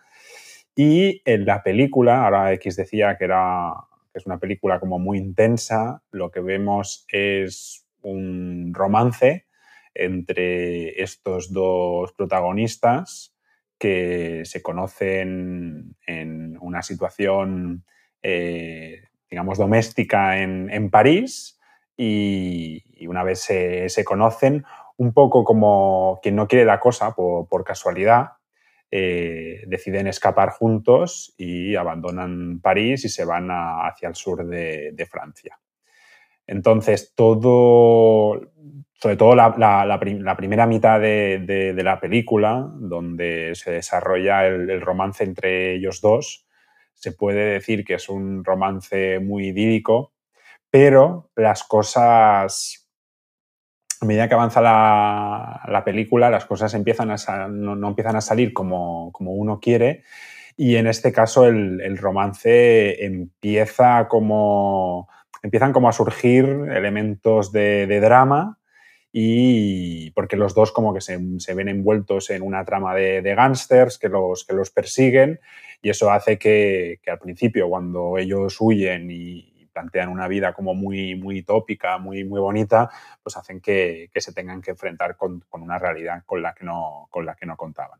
[0.76, 3.74] Y en la película, ahora X decía que, era,
[4.14, 9.48] que es una película como muy intensa, lo que vemos es un romance
[9.94, 13.36] entre estos dos protagonistas
[13.80, 17.84] que se conocen en una situación,
[18.22, 21.57] eh, digamos, doméstica en, en París
[21.98, 24.64] y, una vez se, conocen,
[24.98, 28.34] un poco como quien no quiere la cosa por, casualidad,
[28.90, 35.60] eh, deciden escapar juntos y abandonan París y se van hacia el sur de, Francia.
[36.46, 38.40] Entonces, todo,
[38.94, 46.00] sobre todo la, primera mitad de, la película, donde se desarrolla el, romance entre ellos
[46.00, 46.48] dos,
[46.94, 50.14] se puede decir que es un romance muy idílico,
[50.70, 52.90] pero las cosas,
[54.02, 59.12] a medida que avanza la, película, las cosas empiezan a no, empiezan a salir como,
[59.20, 60.04] uno quiere.
[60.56, 65.08] Y en este caso el, romance empieza como,
[65.44, 68.58] empiezan como a surgir elementos de, drama
[69.12, 71.18] y porque los dos como que se,
[71.54, 75.40] ven envueltos en una trama de, de gángsters que los, que los persiguen
[75.82, 80.74] y eso hace que, que, al principio cuando ellos huyen y, plantean una vida como
[80.74, 82.90] muy, muy tópica, muy, muy bonita,
[83.22, 87.28] pues hacen que, se tengan que enfrentar con, una realidad con la que no, con
[87.28, 88.00] la que no contaban.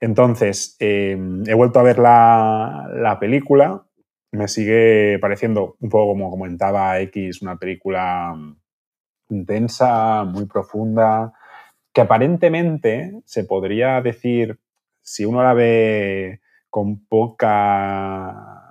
[0.00, 3.84] Entonces, eh, he vuelto a ver la, película,
[4.30, 8.34] me sigue pareciendo un poco como comentaba X, una película
[9.28, 11.34] intensa, muy profunda,
[11.92, 14.58] que aparentemente se podría decir,
[15.02, 16.40] si uno la ve
[16.70, 18.61] con poca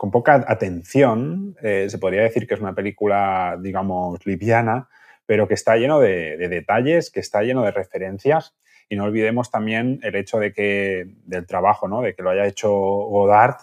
[0.00, 1.56] con poca atención.
[1.60, 4.88] Eh, se podría decir que es una película, digamos, liviana,
[5.26, 8.56] pero que está lleno de, detalles, que está lleno de referencias.
[8.88, 12.00] Y no olvidemos también el hecho de que, del trabajo, ¿no?
[12.00, 13.56] de que lo haya hecho Godard.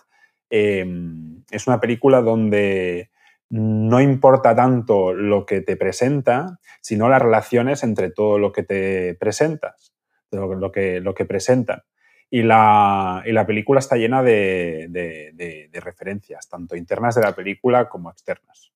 [0.52, 3.10] Em, es una película donde
[3.50, 9.15] no importa tanto lo que te presenta, sino las relaciones entre todo lo que te
[9.15, 9.91] presentas,
[10.30, 11.82] lo, que, lo que presentan.
[12.30, 18.72] Y la, película está llena de, referencias, tanto internas de la película como externas.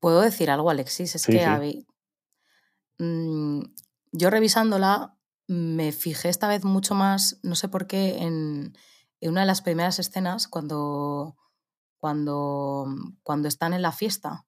[0.00, 1.14] ¿Puedo decir algo, Alexis?
[1.14, 1.84] Es que
[2.98, 3.60] mm,
[4.12, 5.16] yo revisándola
[5.46, 8.76] me fijé esta vez mucho más, no sé por qué, en,
[9.22, 11.36] una de las primeras escenas cuando,
[11.96, 12.86] cuando,
[13.22, 14.44] cuando están en la fiesta.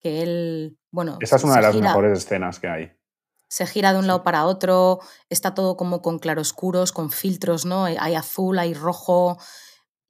[0.00, 1.18] Que él, bueno...
[1.20, 2.92] Esa es una de las mejores escenas que hay
[3.48, 7.84] se gira de un lado para otro, está todo como con claroscuros, con filtros, ¿no?
[7.84, 9.38] Hay azul, hay rojo.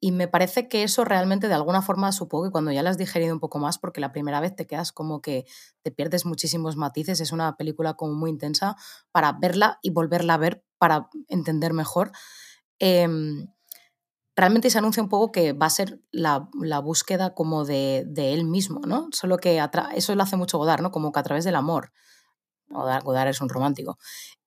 [0.00, 2.98] Y me parece que eso realmente de alguna forma supongo que cuando ya la has
[2.98, 5.46] digerido un poco más, porque la primera vez te quedas como que
[5.82, 8.76] te pierdes muchísimos matices, es una película como muy intensa
[9.12, 12.12] para verla y volverla a ver para entender mejor.
[12.78, 13.46] Em,
[14.36, 16.48] realmente se anuncia un poco que va a ser la,
[16.82, 19.08] búsqueda como de, él mismo, ¿no?
[19.12, 19.62] Solo que
[19.94, 20.90] eso lo hace mucho Godard, ¿no?
[20.90, 21.92] Como que a través del amor.
[22.74, 23.98] Godard, es un romántico.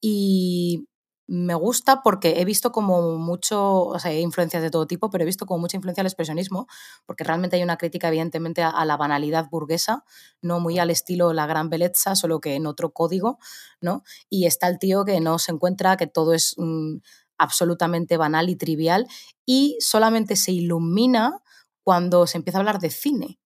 [0.01, 0.87] Y
[1.27, 5.23] me gusta porque he visto como mucho, o sea, hay influencias de todo tipo, pero
[5.23, 6.67] he visto como mucha influencia al expresionismo,
[7.05, 10.05] porque realmente hay una crítica evidentemente a, la banalidad burguesa,
[10.41, 13.39] no muy al estilo la gran belleza, solo que en otro código,
[13.81, 14.03] ¿no?
[14.29, 16.97] Y está el tío que no se encuentra, que todo es mm,
[17.37, 19.05] absolutamente banal y trivial,
[19.45, 21.41] y solamente se ilumina
[21.83, 23.39] cuando se empieza a hablar de cine,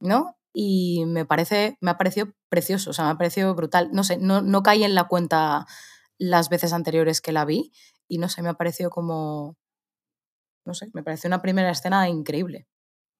[0.00, 0.37] ¿no?
[0.60, 3.90] Y me parece, me ha parecido precioso, o sea, me ha parecido brutal.
[3.92, 5.66] No sé, no, no caí en la cuenta
[6.18, 7.70] las veces anteriores que la vi
[8.08, 9.56] y no sé, me ha parecido como,
[10.66, 12.66] no sé, me pareció una primera escena increíble.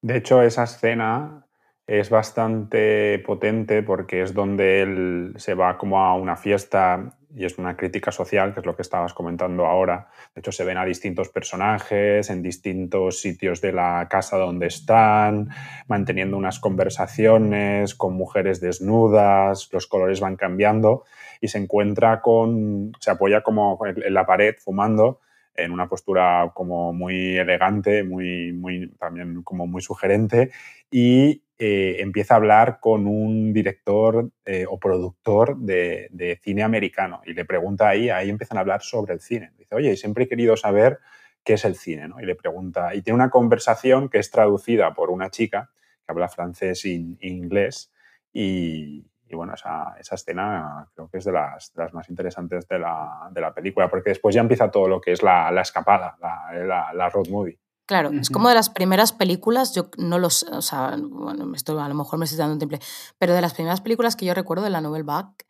[0.03, 1.47] De hecho, esa escena
[1.88, 7.57] es bastante potente porque es donde él se va como a una fiesta y es
[7.57, 10.09] una crítica social, que es lo que estabas comentando ahora.
[10.35, 15.48] De hecho, se ven a distintos personajes en distintos sitios de la casa donde están,
[15.87, 21.05] manteniendo unas conversaciones con mujeres desnudas, los colores van cambiando
[21.40, 25.20] y se encuentra con, se apoya como en la pared fumando
[25.58, 30.50] en una postura como muy elegante, muy, muy, también como muy sugerente
[30.90, 37.34] y eh, empieza a hablar con un director eh, o productor de, cine americano y
[37.34, 39.52] le pregunta ahí, ahí empiezan a hablar sobre el cine.
[39.58, 41.00] Dice, oye, siempre he querido saber
[41.42, 42.20] qué es el cine, ¿no?
[42.20, 45.70] Y le pregunta, y tiene una conversación que es traducida por una chica
[46.06, 46.90] que habla francés e
[47.20, 47.92] inglés
[48.32, 52.66] y, y bueno, esa, esa, escena creo que es de las, de las más interesantes
[52.66, 55.62] de la, de la, película, porque después ya empieza todo lo que es la, la
[55.62, 57.58] escapada, la, la, road movie.
[57.86, 61.88] Claro, es como de las primeras películas, yo no los, o sea, bueno, esto a
[61.88, 62.80] lo mejor me estoy dando un temple,
[63.18, 65.46] pero de las primeras películas que yo recuerdo de la Novel Back,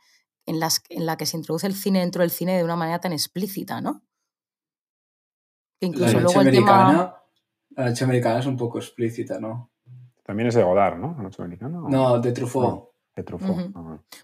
[0.47, 3.01] en, las, en la que se introduce el cine dentro del cine de una manera
[3.01, 4.03] tan explícita, ¿no?
[5.81, 7.15] incluso la luego el tema...
[7.71, 9.71] La noche americana es un poco explícita, ¿no?
[10.25, 11.15] También es de Godard, ¿no?
[11.17, 11.81] La noche americana.
[11.89, 12.91] No, de Truffaut.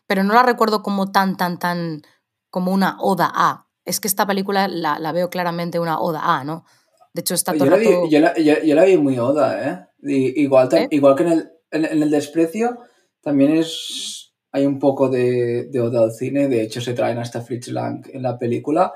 [0.06, 2.02] Pero no la recuerdo como tan, tan, tan,
[2.50, 3.68] como una oda a.
[3.84, 6.64] Es que esta película la, veo claramente una oda a, ¿no?
[7.12, 10.32] De hecho, está todo yo, la vi, yo, la, vi muy oda, ¿eh?
[10.36, 10.88] igual, ¿Eh?
[10.90, 12.78] igual que en el, en, el desprecio,
[13.20, 16.46] también es hay un poco de, de, oda al cine.
[16.46, 18.92] De hecho, se traen hasta Fritz Lang en la película.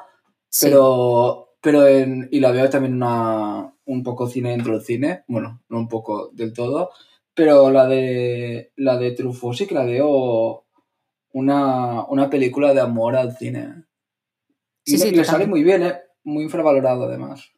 [0.60, 5.24] Pero, pero en, y la veo también una, un poco cine dentro del cine.
[5.26, 6.90] Bueno, no un poco del todo.
[7.38, 10.66] Pero la de la de Truffaut sí que la veo
[11.32, 13.84] una, una película de amor al cine.
[14.84, 16.00] Y sí, le, sale muy bien, ¿eh?
[16.24, 17.52] muy infravalorado además.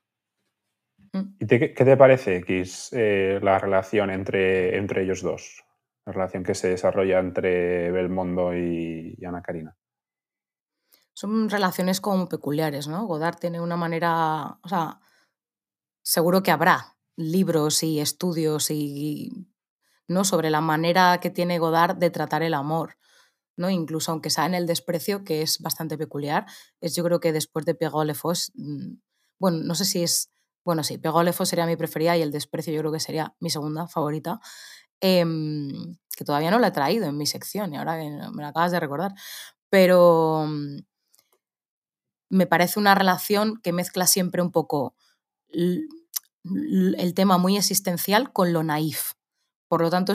[1.15, 1.37] Mm.
[1.39, 5.65] ¿Y qué te parece, X, eh, la relación entre, entre ellos dos?
[6.05, 9.79] La relación que se desarrolla entre Belmondo y, y Ana Karina.
[11.15, 13.07] Son relaciones como peculiares, ¿no?
[13.07, 15.01] Godard tiene una manera, o sea,
[16.03, 19.50] seguro que habrá libros y estudios y
[20.11, 20.25] ¿no?
[20.25, 22.97] sobre la manera que tiene Godard de tratar el amor.
[23.57, 23.71] ¿no?
[23.71, 26.47] Incluso aunque sea en el desprecio, que es bastante peculiar,
[26.81, 28.97] es yo creo que después de Pegó le mm,
[29.39, 30.33] bueno, no sé si es,
[30.65, 33.51] bueno, sí, Pegó le sería mi preferida y el desprecio yo creo que sería mi
[33.51, 34.41] segunda favorita,
[35.01, 37.97] em, que todavía no la he traído en mi sección y ahora
[38.33, 39.15] me la acabas de recordar,
[39.71, 40.79] pero mm,
[42.31, 44.97] me parece una relación que mezcla siempre un poco
[45.49, 49.13] el tema muy existencial con lo naif.
[49.71, 50.13] Por lo tanto,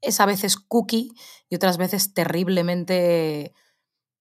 [0.00, 1.10] es, a veces cookie
[1.50, 3.52] y otras veces terriblemente,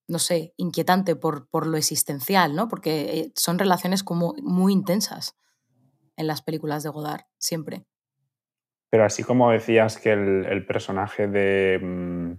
[0.05, 2.67] no sé, inquietante por, por lo existencial, ¿no?
[2.67, 5.37] Porque eh, son relaciones como muy intensas
[6.17, 7.85] en las películas de Godard, siempre.
[8.89, 12.33] Pero así como decías que el, personaje de, mm,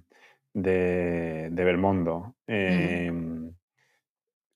[0.53, 3.55] de, Belmondo em,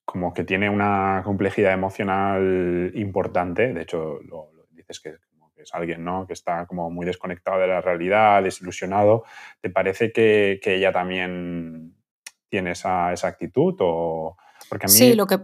[0.05, 5.16] como que tiene una complejidad emocional importante, de hecho lo dices que
[5.57, 6.27] es alguien ¿no?
[6.27, 9.25] que está como muy desconectado de la realidad, desilusionado.
[9.61, 11.95] ¿Te parece que, ella también
[12.49, 13.75] tiene esa, actitud?
[13.81, 14.37] O...
[14.69, 15.40] Porque a mí sí, lo que...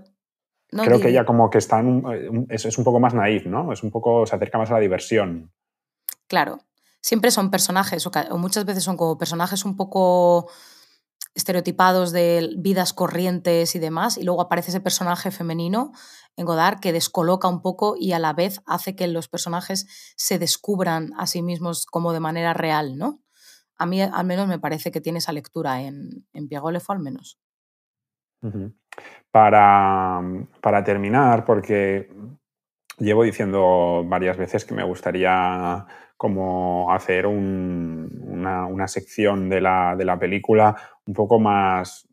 [0.71, 1.83] creo que ella como que está
[2.49, 3.73] es, un poco más naif, ¿no?
[3.73, 5.53] Es un poco, se acerca más a la diversión.
[6.27, 6.61] Claro,
[7.01, 10.51] siempre son personajes, o muchas veces son como personajes un poco
[11.35, 15.93] estereotipados de vidas corrientes y demás, y luego aparece ese personaje femenino
[16.37, 20.39] en Godard que descoloca un poco y a la vez hace que los personajes se
[20.39, 23.21] descubran a sí mismos como de manera real, ¿no?
[23.79, 27.39] A mí al menos me parece que tiene esa lectura en, en Piagolefo al menos.
[29.31, 30.21] para,
[30.61, 32.11] para, terminar, porque
[32.99, 35.87] llevo diciendo varias veces que me gustaría
[36.21, 40.77] como hacer una, sección de la, de la, película
[41.11, 42.09] un poco más,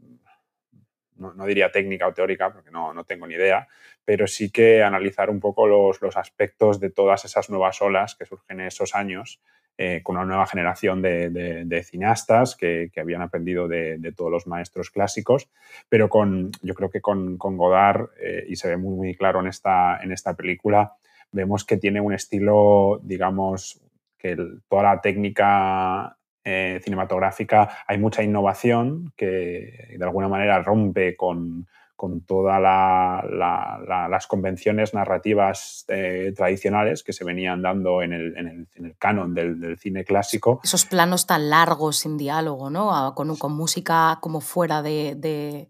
[1.18, 3.68] no, diría técnica o teórica, porque no, no, tengo ni idea,
[4.04, 8.26] pero sí que analizar un poco los, los aspectos de todas esas nuevas olas que
[8.26, 9.40] surgen en esos años
[9.78, 15.52] eh, con una nueva generación de, cineastas que, habían aprendido de, todos los maestros clásicos,
[15.90, 19.46] pero con, yo creo que con, Godard, eh, y se ve muy, muy claro en
[19.46, 20.96] esta, en esta película,
[21.32, 23.80] vemos que tiene un estilo, digamos,
[24.18, 24.36] que
[24.68, 26.18] toda la técnica
[26.50, 31.68] eh, cinematográfica hay mucha innovación que de alguna manera rompe con,
[31.98, 39.78] con todas las convenciones narrativas eh, tradicionales que se venían dando en el, canon del,
[39.78, 40.62] cine clásico.
[40.64, 43.14] Esos planos tan largos sin diálogo, ¿no?
[43.14, 45.68] Con, con música como fuera de,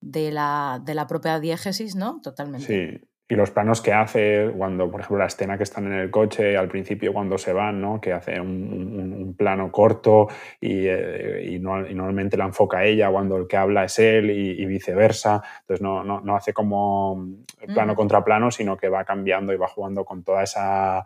[0.00, 2.20] de, la, de la propia diégesis, ¿no?
[2.20, 2.66] Totalmente.
[2.66, 6.10] Sí, y los planos que hace cuando, por ejemplo, la escena que están en el
[6.10, 8.00] coche al principio cuando se van, ¿no?
[8.00, 10.28] que hace un, plano corto
[10.60, 15.42] eh, y, normalmente la enfoca ella cuando el que habla es él y, viceversa.
[15.60, 17.26] Entonces no, no, hace como
[17.74, 17.96] plano mm.
[17.96, 21.04] contra plano, sino que va cambiando y va jugando con toda esa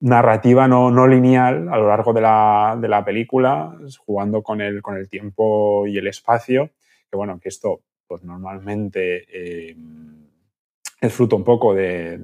[0.00, 4.82] narrativa no, no lineal a lo largo de la, de la, película, jugando con el,
[4.82, 6.70] con el tiempo y el espacio.
[7.08, 9.24] Que bueno, que esto pues normalmente...
[9.28, 9.76] Eh,
[11.02, 12.16] es fruto un poco de,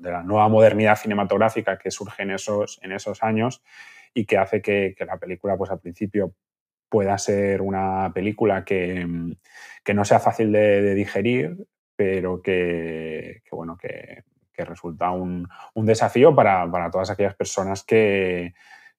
[0.00, 3.62] la, nueva modernidad cinematográfica que surge en esos, en esos años
[4.14, 6.32] y que hace que, la película, pues al principio,
[6.88, 9.06] pueda ser una película que,
[9.94, 11.58] no sea fácil de, digerir,
[11.94, 14.24] pero que, bueno, que,
[14.56, 18.54] resulta un, desafío para, para, todas aquellas personas que,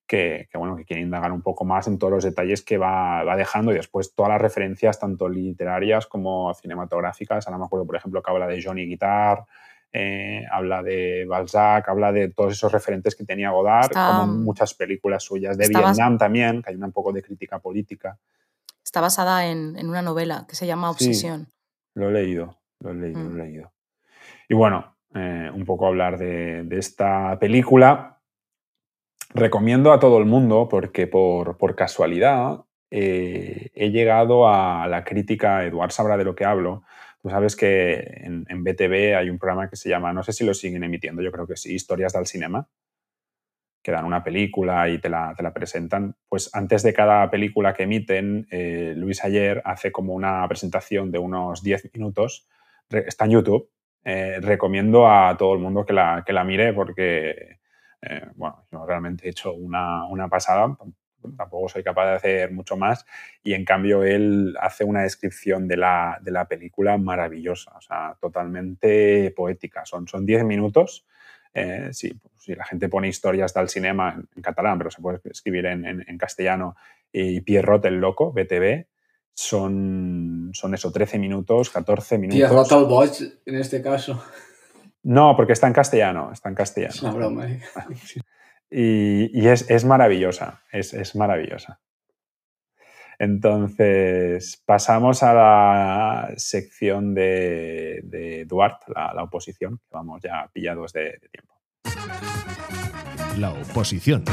[0.08, 3.72] que, bueno, que quiere indagar un poco más en todos los detalles que va, dejando
[3.72, 7.46] y después todas las referencias, tanto literarias como cinematográficas.
[7.48, 9.46] Ahora me acuerdo, por ejemplo, que habla de Johnny Guitar,
[9.92, 15.24] eh, habla de Balzac, habla de todos esos referentes que tenía Godard, como muchas películas
[15.24, 18.18] suyas, de Vietnam también, que hay un poco de crítica política.
[18.84, 21.52] Está basada en, una novela que se llama Obsesión.
[21.94, 23.38] lo he leído, lo he leído, lo he mm.
[23.38, 23.74] leído.
[24.48, 28.17] Y bueno, eh, un poco hablar de, de esta película,
[29.34, 35.92] recomiendo a todo el mundo porque por, casualidad eh, he llegado a la crítica, Eduard
[35.92, 36.84] sabrá de lo que hablo.
[37.22, 40.54] Tú sabes que en, BTV hay un programa que se llama, no sé si lo
[40.54, 42.70] siguen emitiendo, yo creo que sí, Historias del Cinema,
[43.84, 46.16] que dan una película y te la, presentan.
[46.30, 51.20] Pues antes de cada película que emiten, eh, Luis Ayer hace como una presentación de
[51.20, 52.48] unos 10 minutos.
[52.90, 53.70] Está en YouTube.
[54.04, 57.57] Eh, recomiendo a todo el mundo que la, que la mire porque
[58.02, 60.78] eh, bueno, yo realmente he hecho una, una, pasada,
[61.36, 63.06] tampoco soy capaz de hacer mucho más,
[63.44, 68.16] y en cambio él hace una descripción de la, de la película maravillosa, o sea,
[68.22, 69.84] totalmente poética.
[69.86, 71.06] Son 10 minutos.
[71.54, 75.86] Eh, si, la gente pone historias del cinema en, catalán, pero se puede escribir en,
[75.86, 76.78] en, castellano,
[77.12, 78.86] y Pierrot el Loco, BTV,
[79.34, 82.38] son, son eso, 13 minutos, 14 minutos.
[82.38, 83.12] Pierrot el Boig,
[83.46, 84.24] en este caso.
[85.08, 86.94] No, porque está en castellano, está en castellano.
[86.94, 87.48] Es una broma.
[87.48, 87.62] ¿eh?
[88.70, 91.80] Y, es, maravillosa, es, maravillosa.
[93.18, 101.56] Entonces, pasamos a la sección de, Duarte, la, oposición, que vamos ya pillados de tiempo.
[103.38, 104.26] La oposición.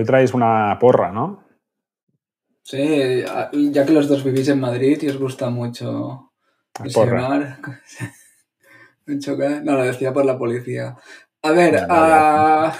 [0.00, 1.44] Hoy traéis una porra, ¿no?
[2.62, 3.22] Sí,
[3.70, 6.32] ya que los dos vivís en Madrid y os gusta mucho
[6.72, 7.58] presionar.
[9.06, 10.96] no, lo decía por la policía.
[11.42, 12.74] A ver, ah,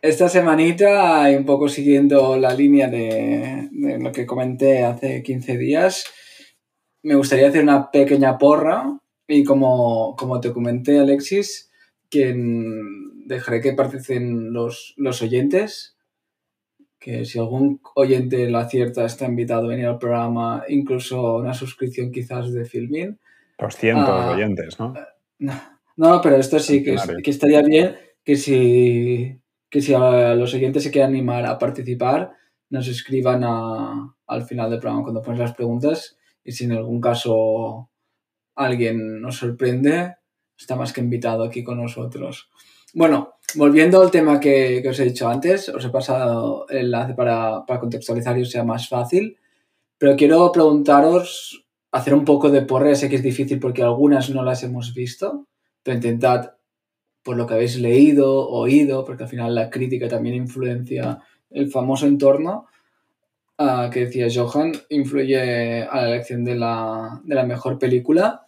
[0.00, 3.68] esta semanita, y un poco siguiendo la línea de,
[4.00, 6.06] lo que comenté hace 15 días,
[7.02, 11.70] me gustaría hacer una pequeña porra y como, como te comenté, Alexis,
[12.08, 15.96] quien dejaré que participen los, los oyentes.
[16.98, 22.10] Que si algún oyente lo acierta, está invitado a venir al programa, incluso una suscripción
[22.10, 23.20] quizás de Filmin.
[23.58, 24.94] 200 ah, oyentes, ¿no?
[25.96, 30.90] No, pero esto sí, que, que, estaría bien que si, que si los oyentes se
[30.90, 32.32] quieren animar a participar,
[32.70, 37.90] nos escriban al final del programa cuando pones las preguntas y si en algún caso
[38.54, 40.16] alguien nos sorprende,
[40.56, 42.50] está más que invitado aquí con nosotros.
[42.94, 47.64] Bueno, volviendo al tema que, os he dicho antes, os he pasado el enlace para,
[47.80, 49.36] contextualizar y os sea más fácil.
[49.98, 54.42] Pero quiero preguntaros, hacer un poco de porra, sé que es difícil porque algunas no
[54.42, 55.46] las hemos visto,
[55.82, 56.52] pero intentad,
[57.22, 61.20] por lo que habéis leído, oído, porque al final la crítica también influencia
[61.50, 62.66] el famoso entorno,
[63.58, 68.46] uh, que decía Johan, influye a la elección de la, de la mejor película,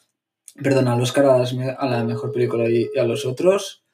[0.63, 3.85] perdón, al Oscar a, a la mejor película y, a los otros.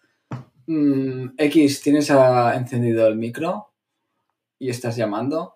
[0.66, 3.72] Mm, X, ¿tienes encendido el micro?
[4.58, 5.54] ¿Y estás llamando?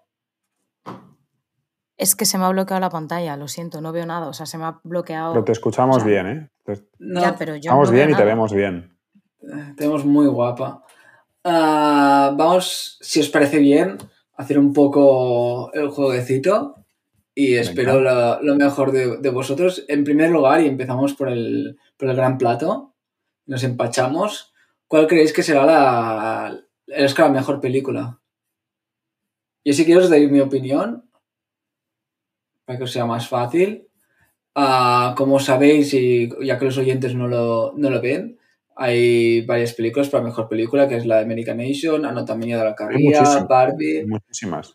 [1.96, 4.28] Es que se me ha bloqueado la pantalla, lo siento, no veo nada.
[4.28, 5.32] O sea, se me ha bloqueado.
[5.32, 6.50] Pero te escuchamos bien, ¿eh?
[6.98, 8.96] ya, pero yo Estamos bien y te vemos bien.
[9.42, 10.84] Eh, te vemos muy guapa.
[11.44, 13.98] Ah, vamos, si os parece bien,
[14.36, 16.76] a hacer un poco el jueguecito
[17.34, 19.84] y espero lo, mejor de, vosotros.
[19.88, 22.94] En primer lugar, y empezamos por el, por el gran plato,
[23.46, 24.49] nos empachamos.
[24.90, 28.20] ¿Cuál creéis que será la, la mejor película?
[29.64, 31.08] Yo si quiero os doy mi opinión
[32.64, 33.86] para que os sea más fácil.
[34.56, 38.40] Ah, como sabéis, y ya que los oyentes no lo, ven,
[38.74, 42.74] hay varias películas para mejor película, que es la de American Nation, Anatomía de la
[42.74, 44.06] Carrera, Barbie.
[44.08, 44.74] Muchísimas.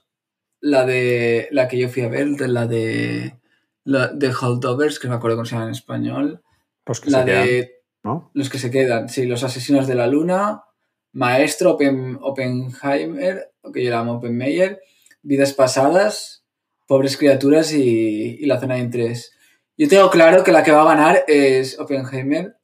[0.61, 3.36] La de la que yo fui a ver, la de
[3.84, 6.41] la de Holdovers, que no me acuerdo cómo se llama en español.
[6.86, 7.74] Los que la de
[8.06, 8.30] ¿no?
[8.36, 10.64] Los que se quedan, sí, Los Asesinos de la Luna,
[11.12, 14.80] Maestro, Open, Oppenheimer, que yo llamo Oppenmeyer,
[15.24, 16.45] Vidas Pasadas,
[16.86, 19.36] Pobres Criaturas y, La Zona de Interés.
[19.76, 22.56] Yo tengo claro que la que va a ganar es Oppenheimer.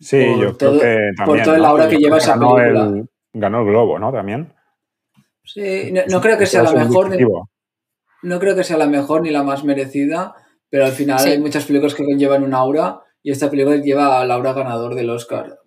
[0.00, 1.26] Sí, yo creo que también.
[1.26, 2.92] Por toda la hora que lleva esa película.
[3.32, 4.12] ganó el Globo, ¿no?
[4.12, 4.52] También.
[5.44, 7.16] Sí, no, creo que sea la mejor.
[8.22, 10.34] no creo que sea la mejor ni la más merecida,
[10.76, 14.30] pero al final hay muchas películas que llevan un aura y esta película lleva al
[14.30, 15.58] aura ganador del Oscar.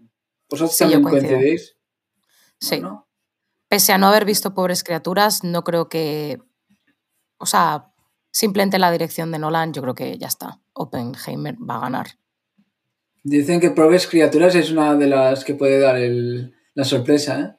[0.50, 1.76] ¿Vosotros también coincidís?
[2.60, 2.82] Sí
[3.70, 6.40] pese a no haber visto Pobres Criaturas, no creo que.
[7.38, 7.94] O sea,
[8.32, 10.60] simplemente la dirección de Nolan, yo creo que ya está.
[10.74, 12.08] Oppenheimer va a ganar.
[13.24, 15.98] Dicen que Pobres Criaturas es una de las que puede dar
[16.74, 17.56] la sorpresa, ¿eh?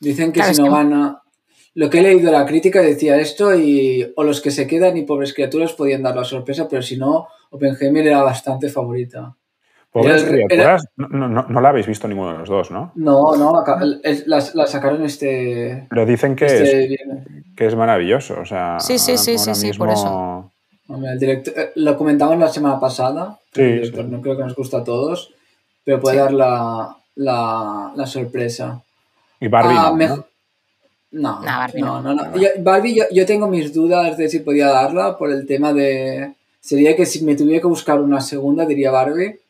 [0.00, 1.22] Dicen que si no gana.
[1.78, 5.02] Lo que he leído la crítica decía esto y o los que se quedan y
[5.02, 9.36] Pobres Criaturas podían dar la sorpresa, pero si no, Oppenheimer era bastante favorita.
[9.92, 12.90] Pobres criaturas, no, no, la habéis visto ninguno de los dos, ¿no?
[12.96, 13.64] No, no,
[14.26, 15.86] la, sacaron este.
[15.88, 17.00] Pero dicen que, este es,
[17.56, 18.40] que es maravilloso.
[18.40, 20.50] O sea, sí, sí, sí, sí, sí, por eso.
[20.88, 23.38] el director, eh, lo comentamos la semana pasada.
[23.54, 25.32] Sí, No creo que nos gusta a todos,
[25.84, 28.82] pero puede dar la, la, la, sorpresa.
[29.38, 30.27] Y Barbie ah, no,
[31.10, 31.40] ¿no?
[31.42, 32.36] Barbie no, no, no.
[32.36, 36.34] Yo, Barbie, yo, yo, tengo mis dudas de si podía darla por el tema de.
[36.60, 39.40] Sería que si me tuviera que buscar una segunda, diría Barbie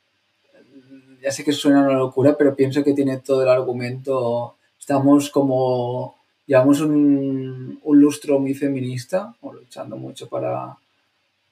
[1.22, 4.54] ya sé que suena una locura, pero pienso que tiene todo el argumento.
[4.78, 10.76] Estamos como, llevamos un, un lustro muy feminista, o luchando mucho para,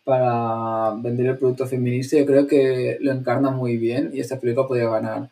[0.05, 2.17] para vender el producto feminista.
[2.17, 5.29] Yo creo que lo encarna muy bien y esta película podría ganar.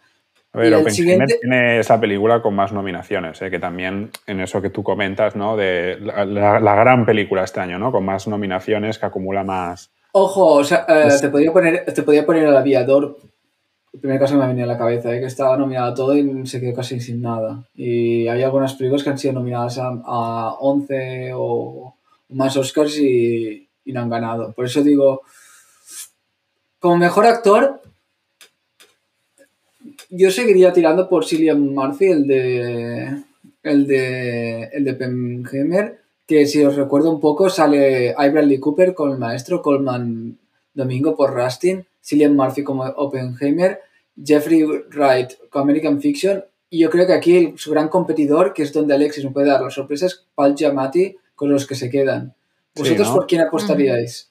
[0.55, 3.51] A ver, Oppenheimer tiene esa película con más nominaciones, ¿eh?
[3.51, 5.57] que también en eso que tú comentas, ¿no?
[5.57, 7.91] De la, gran película este año, ¿no?
[7.91, 9.91] Con más nominaciones, que acumula más...
[10.13, 13.17] Ojo, o sea, eh, te, podría poner, te podría poner al aviador
[13.95, 15.21] el primer caso que me ha venido a la cabeza, ¿eh?
[15.21, 17.65] que estaba nominada a todo y se quedó casi sin nada.
[17.75, 21.95] Y hay algunas películas que han sido nominadas a, a 11 o
[22.31, 24.53] más Oscars y, no han ganado.
[24.53, 25.23] Por eso digo,
[26.81, 27.83] como mejor actor,
[30.11, 33.23] yo seguiría tirando por Cillian Murphy, el de
[33.63, 38.59] el de el de que si os recuerdo un poco sale I.
[38.59, 40.39] Cooper con el maestro Coleman
[40.73, 43.81] Domingo por Rustin Cillian Murphy como Oppenheimer,
[44.23, 46.45] Jeffrey Wright con American Fiction.
[46.69, 49.63] Y yo creo que aquí su gran competidor, que es donde Alexis me puede dar
[49.63, 52.35] las sorpresas, Paul Giamatti con los que se quedan.
[52.75, 54.31] ¿Vosotros por quién apostaríais?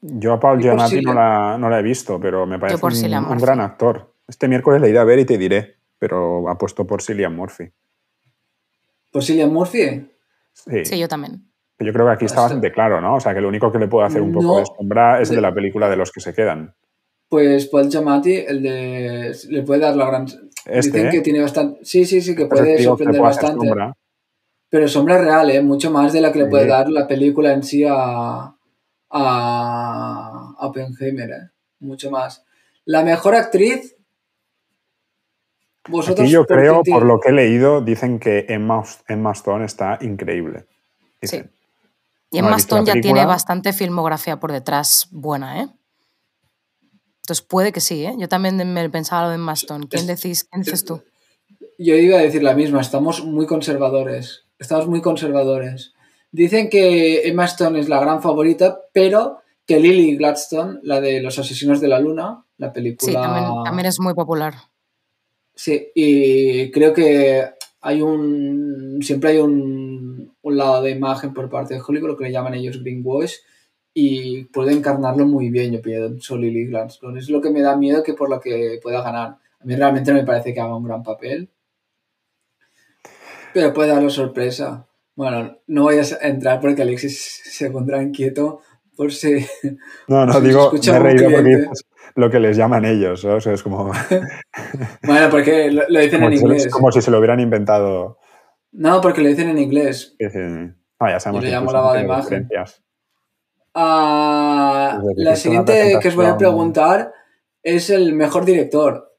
[0.00, 4.13] Yo a Paul Giamatti no la, he visto, pero me parece un, gran actor.
[4.26, 7.70] Este miércoles le iré a ver y te diré, pero apuesto por Cillian Murphy.
[9.10, 10.10] ¿Por Cillian Murphy?
[10.52, 10.98] Sí.
[10.98, 11.50] yo también.
[11.78, 13.16] Yo creo que aquí está bastante claro, ¿no?
[13.16, 15.36] O sea, que lo único que le puede hacer un poco de sombra es el
[15.36, 16.74] de la película de los que se quedan.
[17.28, 19.36] Pues Paul Giamatti, el de.
[19.48, 20.26] le puede dar la gran.
[20.66, 21.84] Este, Dicen que tiene bastante.
[21.84, 23.68] Sí, sí, sí, que puede sorprender bastante.
[24.68, 25.60] Pero sombra real, ¿eh?
[25.60, 28.54] Mucho más de la que le puede dar la película en sí a.
[29.10, 30.54] a.
[30.60, 31.50] Oppenheimer, ¿eh?
[31.80, 32.44] Mucho más.
[32.84, 33.93] La mejor actriz.
[35.88, 36.30] Vosotros.
[36.30, 40.66] yo creo, por lo que he leído, dicen que Emma, Emma Stone está increíble.
[41.22, 41.42] Sí.
[42.30, 45.68] Y Emma Stone ya tiene bastante filmografía por detrás buena, ¿eh?
[47.24, 48.14] Entonces puede que sí, ¿eh?
[48.18, 49.86] Yo también me pensaba lo de Maston.
[49.86, 51.02] ¿Quién, decís, ¿Quién dices tú?
[51.78, 54.44] Yo iba a decir la misma, estamos muy conservadores.
[54.58, 55.94] Estamos muy conservadores.
[56.32, 61.38] Dicen que Emma Stone es la gran favorita, pero que Lily Gladstone, la de Los
[61.38, 63.10] Asesinos de la Luna, la película.
[63.10, 64.54] Sí, también, es muy popular.
[65.54, 67.44] Sí, y creo que
[67.80, 68.98] hay un.
[69.02, 72.54] Siempre hay un, un lado de imagen por parte de Hollywood, lo que le llaman
[72.54, 73.34] ellos greenwash,
[73.92, 77.20] y puede encarnarlo muy bien, yo pienso, Lily Gladstone.
[77.20, 79.36] Es lo que me da miedo que por lo que pueda ganar.
[79.60, 81.48] A mí realmente no me parece que haga un gran papel.
[83.52, 84.86] Pero puede darle sorpresa.
[85.14, 88.60] Bueno, no voy a entrar porque Alexis se pondrá inquieto
[88.96, 89.46] por si.
[90.08, 91.66] No, no, digo, me he reído porque
[92.14, 93.36] lo que les llaman ellos, ¿no?
[93.36, 93.90] O sea, es como.
[95.02, 96.66] bueno, porque lo, dicen en inglés.
[96.66, 98.18] Es como si se lo hubieran inventado.
[98.72, 100.16] No, porque lo dicen en inglés.
[100.98, 101.44] Ah, ya sabemos.
[101.44, 102.48] Yo le llamo la de imagen.
[103.74, 107.12] Ah, la siguiente que os voy a preguntar
[107.62, 109.12] es el mejor director.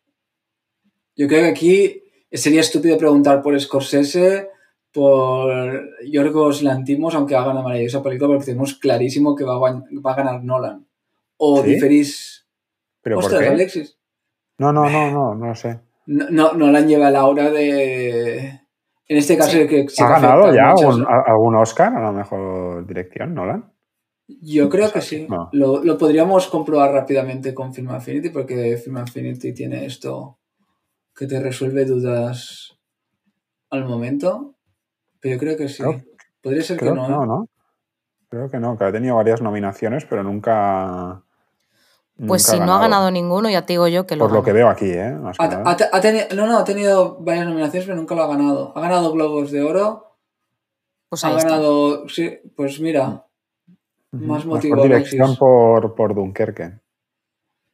[1.15, 4.49] Yo creo que aquí sería estúpido preguntar por Scorsese,
[4.91, 10.43] por Yorgos Lantimos, aunque hagan una maravillosa película, porque tenemos clarísimo que va a, ganar
[10.43, 10.85] Nolan.
[11.37, 12.44] O diferís.
[13.05, 13.47] ¿Pero por qué?
[13.49, 13.99] Alexis.
[14.57, 15.79] No, no, no, no, no sé.
[16.07, 18.61] No, Nolan lleva la aura de.
[19.07, 23.71] En este caso, que ¿Ha ganado ya algún Oscar a la mejor dirección, Nolan?
[24.27, 25.27] Yo creo que sí.
[25.51, 30.39] Lo, podríamos comprobar rápidamente con Film Affinity, porque Film Affinity tiene esto
[31.15, 32.79] que te resuelve dudas
[33.69, 34.55] al momento.
[35.19, 35.83] Pero yo creo que sí.
[36.41, 37.05] Podría ser que no.
[37.05, 37.09] ¿eh?
[37.09, 37.45] No, no.
[38.29, 41.24] Creo que no, que ha tenido varias nominaciones, pero nunca.
[42.27, 44.25] Pues si no ha ganado ninguno, ya te digo yo que lo.
[44.25, 45.11] Por lo que veo aquí, ¿eh?
[45.11, 45.31] no,
[46.47, 48.71] no, ha tenido varias nominaciones, pero nunca lo ha ganado.
[48.75, 50.15] Ha ganado Globos de Oro.
[51.09, 52.07] Pues ha ganado.
[52.07, 53.25] Sí, pues mira.
[54.11, 54.77] Más motivo.
[54.77, 56.79] Por dirección por, por, Dunkerque.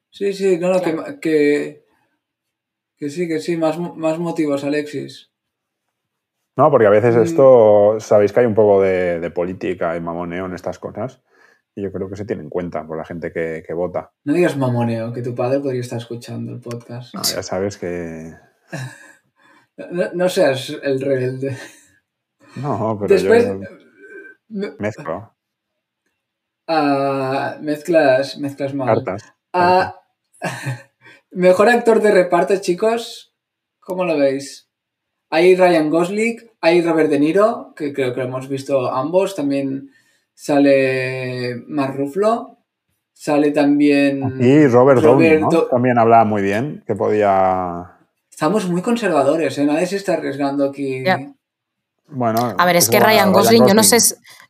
[0.09, 0.81] Sí, sí, no, no,
[1.21, 1.85] que,
[2.97, 5.31] que, sí, que sí, más, más motivos, Alexis.
[6.57, 7.21] No, porque a veces mm.
[7.21, 11.21] esto, sabéis que hay un poco de, política y mamoneo en estas cosas.
[11.75, 14.11] Y yo creo que se tiene en cuenta por la gente que, vota.
[14.25, 17.13] No digas mamoneo, que tu padre podría estar escuchando el podcast.
[17.13, 18.33] ya sabes que.
[20.13, 21.57] no, seas el rebelde.
[22.57, 25.33] No, pero Después, yo mezclo.
[26.67, 29.03] Ah, mezclas, mezclas mal.
[29.53, 29.95] Ah,
[31.31, 33.33] mejor actor de reparto, chicos.
[33.79, 34.69] ¿Cómo lo veis?
[35.29, 39.35] Hay Ryan Gosling, hay Robert De Niro, que creo que hemos visto ambos.
[39.35, 39.91] También
[40.41, 42.57] sale Mark Ruffalo.
[43.13, 44.41] Sale también.
[44.41, 45.39] Y Robert, Downey,
[45.69, 47.99] También hablaba muy bien, que podía.
[48.31, 49.65] Estamos muy conservadores, ¿eh?
[49.65, 51.03] Nadie se está arriesgando aquí.
[52.07, 53.97] Bueno, a ver, es que Ryan Gosling, yo no sé,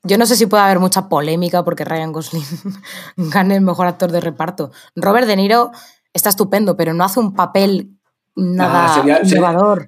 [0.03, 2.43] yo no sé si puede haber mucha polémica porque Ryan Gosling
[3.17, 4.71] gane el mejor actor de reparto.
[4.95, 5.71] Robert De Niro
[6.13, 7.99] está estupendo, pero no hace un papel
[8.35, 9.85] nada innovador.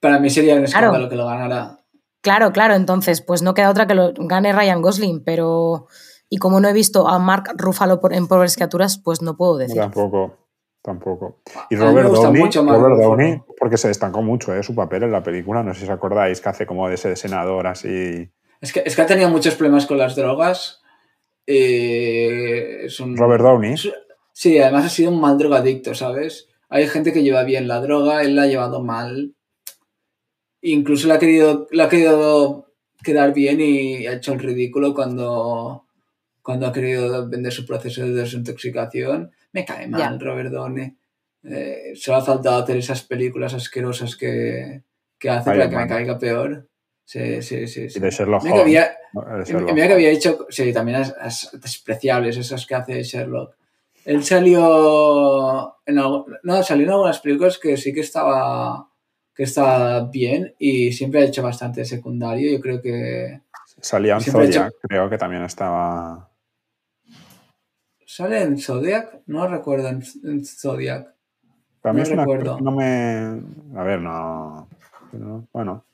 [0.00, 1.78] para, mí sería un escándalo que lo ganara.
[2.26, 5.86] Claro, claro, entonces, pues no queda otra que lo gane Ryan Gosling, pero.
[6.28, 9.80] Y como no he visto a Mark Ruffalo en Pobres Criaturas, pues no puedo decir.
[9.80, 10.36] Tampoco.
[10.82, 11.42] Tampoco.
[11.70, 14.64] Y Robert Downey, Robert Downey, porque se destancó mucho ¿eh?
[14.64, 17.14] su papel en la película, no sé si os acordáis, que hace como de ese
[17.14, 18.28] senador así.
[18.60, 20.82] Es que, es que ha tenido muchos problemas con las drogas.
[21.46, 23.76] Eh, Robert Downey.
[24.32, 26.48] sí, además ha sido un mal drogadicto, ¿sabes?
[26.68, 29.35] Hay gente que lleva bien la droga, él la ha llevado mal.
[30.68, 35.86] Incluso le ha querido, le ha querido quedar bien y ha hecho el ridículo cuando,
[36.42, 40.94] cuando ha querido vender su proceso de desintoxicación me cae mal Robert Downey.
[41.44, 44.82] Eh, solo ha faltado hacer esas películas asquerosas que,
[45.18, 46.68] que hace para que me caiga peor.
[47.04, 47.86] Sí, sí, sí.
[47.94, 48.88] Y de Sherlock Holmes.
[49.72, 53.54] Mira que había hecho, sí, también es, despreciables esas que hace Sherlock.
[54.04, 58.90] Él salió en, no, salió en algunas películas que sí que estaba
[59.36, 62.50] que estaba bien y siempre ha hecho bastante secundario.
[62.50, 63.42] Yo creo que...
[63.80, 66.30] Salía en Zodiac, creo que también estaba...
[68.06, 69.20] ¿Sale en Zodiac?
[69.26, 71.12] No recuerdo en, Zodiac.
[71.82, 72.58] Para mí no es recuerdo.
[72.60, 73.42] no me.
[73.78, 74.68] A ver, no.
[75.52, 75.84] bueno.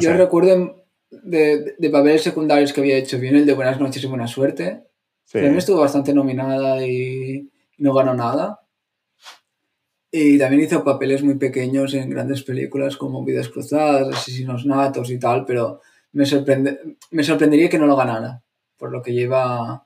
[0.00, 4.06] Yo recuerdo de, de, papeles secundarios que había hecho bien el de Buenas noches y
[4.06, 4.84] buena suerte.
[5.24, 5.34] Sí.
[5.34, 8.63] También estuvo bastante nominada y no ganó nada.
[10.16, 15.18] Y también hizo papeles muy pequeños en grandes películas como Vidas Cruzadas, Asesinos Natos y
[15.18, 15.80] tal, pero
[16.12, 18.40] me, sorprende, me sorprendería que no lo ganara,
[18.76, 19.84] por lo que lleva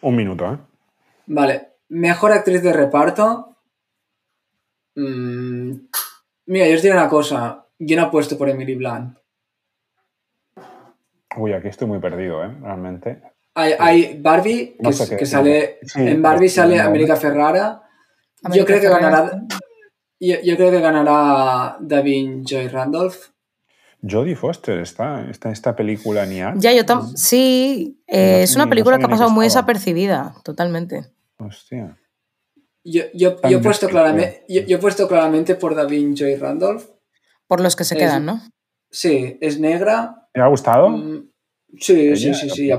[0.00, 0.58] un, minuto, ¿eh?
[1.26, 1.68] Vale.
[1.90, 3.56] Mejor actriz de reparto.
[4.96, 5.72] Mm,
[6.46, 7.66] mira, yo os diré una cosa.
[7.78, 9.16] Yo no apuesto por Emily Blunt.
[11.36, 12.52] Uy, aquí estoy muy perdido, ¿eh?
[12.60, 13.22] Realmente.
[13.54, 14.76] Hay, Barbie,
[15.16, 15.78] que, sale.
[15.94, 17.83] en Barbie sale América Ferrara.
[18.52, 19.42] Yo creo que ganará.
[20.20, 23.28] Yo, creo que ganará David Joy Randolph.
[24.06, 26.54] Jodie Foster está, está en esta película Niar.
[26.58, 27.16] Ya, yo también.
[27.16, 31.06] Sí, eh, es una película que ha pasado muy desapercibida, totalmente.
[31.38, 31.98] Hostia.
[32.84, 36.84] Yo, yo, yo he puesto claramente, yo, he puesto claramente por David Joy Randolph.
[37.46, 38.40] Por los que se quedan, ¿no?
[38.90, 40.28] Sí, es negra.
[40.32, 40.90] ¿Te ha gustado?
[40.90, 41.30] Mm,
[41.78, 42.70] sí, sí, sí, sí.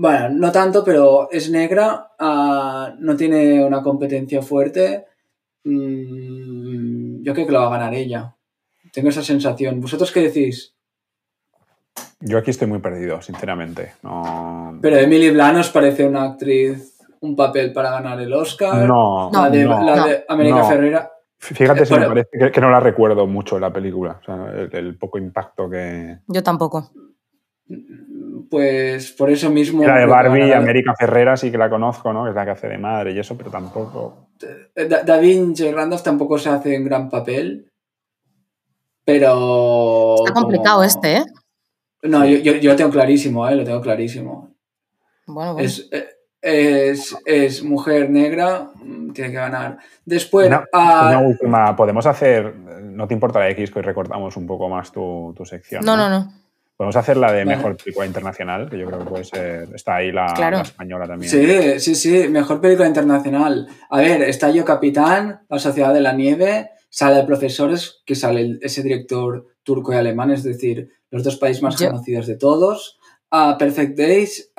[0.00, 5.04] Bueno, no tanto, pero es negra, ah, no tiene una competencia fuerte.
[5.64, 8.34] Mm, yo creo que lo va a ganar ella.
[8.94, 9.78] Tengo esa sensación.
[9.78, 10.74] ¿Vosotros qué decís?
[12.18, 13.92] Yo aquí estoy muy perdido, sinceramente.
[14.02, 14.78] No...
[14.80, 18.88] Pero Emily Blunt os parece una actriz, un papel para ganar el Oscar.
[18.88, 21.12] No, la de, la de América Ferreira.
[21.36, 24.18] Fíjate si me parece que, no la recuerdo mucho la película.
[24.22, 26.20] O sea, el, poco impacto que.
[26.26, 26.90] Yo tampoco.
[28.50, 29.84] Pues por eso mismo.
[29.84, 32.24] La de Barbie y América Ferrera sí que la conozco, ¿no?
[32.24, 34.30] Que es la que hace de madre y eso, pero tampoco.
[34.74, 35.70] David J.
[35.72, 37.70] Randolph tampoco se hace en gran papel.
[39.04, 40.16] Pero.
[40.18, 41.24] Está complicado este, ¿eh?
[42.02, 43.54] No, yo, yo, lo tengo clarísimo, ¿eh?
[43.54, 44.56] Lo tengo clarísimo.
[45.26, 45.66] Bueno, bueno.
[45.66, 46.08] Es, eh,
[46.42, 49.78] es, es, mujer negra, mm, tiene que ganar.
[50.04, 50.48] Después.
[50.48, 51.76] Una, última.
[51.76, 52.56] Podemos hacer.
[52.56, 55.84] No te importa la X, que hoy recordamos un poco más tu, tu sección.
[55.84, 56.39] No, no, no.
[56.80, 59.68] Podemos hacer la de mejor película internacional, que yo creo que puede ser.
[59.74, 61.30] Está ahí la, española también.
[61.30, 62.26] Sí, sí, sí.
[62.30, 63.68] Mejor película internacional.
[63.90, 68.58] A ver, está Yo Capitán, La Sociedad de la Nieve, Sala de Profesores, que sale
[68.62, 72.98] ese director turco y alemán, es decir, los dos países más conocidos de todos.
[73.30, 74.50] a Perfect Days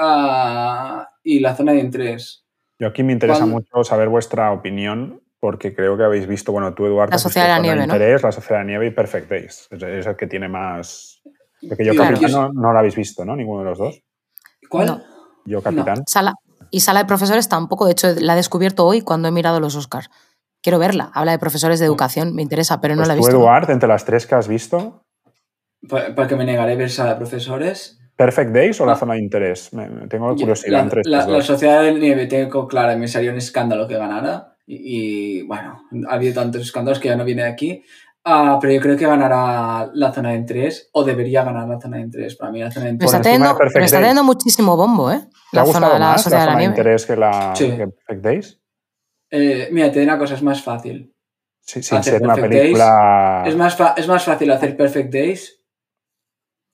[1.23, 2.45] y La Zona de Interés.
[2.77, 6.85] Yo aquí me interesa mucho saber vuestra opinión, porque creo que habéis visto, bueno, tú,
[6.85, 9.67] Eduardo, La Sociedad de la Nieve, interés, La Sociedad de la Nieve y Perfect Days.
[9.71, 11.10] Es, el que tiene más.
[11.67, 13.35] Porque yo, Capitán, no, no, lo habéis visto, ¿no?
[13.35, 14.01] Ninguno de los dos.
[14.69, 15.03] ¿Cuál?
[15.45, 16.03] Yo, Capitán.
[16.07, 16.33] Sala,
[16.71, 19.75] y Sala de Profesores tampoco, de hecho, la he descubierto hoy cuando he mirado los
[19.75, 20.09] Oscars.
[20.61, 21.11] Quiero verla.
[21.13, 23.31] Habla de profesores de educación, me interesa, pero no pues la he visto.
[23.31, 25.03] ¿Tú, Eduard, entre las tres que has visto?
[26.15, 27.99] Porque me negaré ver Sala de Profesores.
[28.15, 28.95] ¿Perfect Days o la ah.
[28.97, 29.71] zona de interés?
[30.07, 33.97] tengo curiosidad entre la, la, Sociedad del Nieve tengo clara, me salió un escándalo que
[33.97, 34.55] ganara.
[34.67, 37.83] Y, bueno, ha habido tantos escándalos que ya no viene de aquí.
[38.23, 41.97] Ah, pero yo creo que ganará la zona de interés o debería ganar la zona
[41.97, 42.35] de interés.
[42.35, 43.11] Para mí la zona de interés...
[43.11, 45.21] Pero está teniendo, muchísimo bombo, ¿eh?
[45.51, 46.71] La zona de la Sociedad de la Nieve.
[46.71, 48.61] interés que la Perfect Days?
[49.31, 51.15] Eh, mira, te digo una cosa, es más fácil.
[51.61, 53.43] Sí, sin ser una película...
[53.45, 55.61] Es más, es más fácil hacer Perfect Days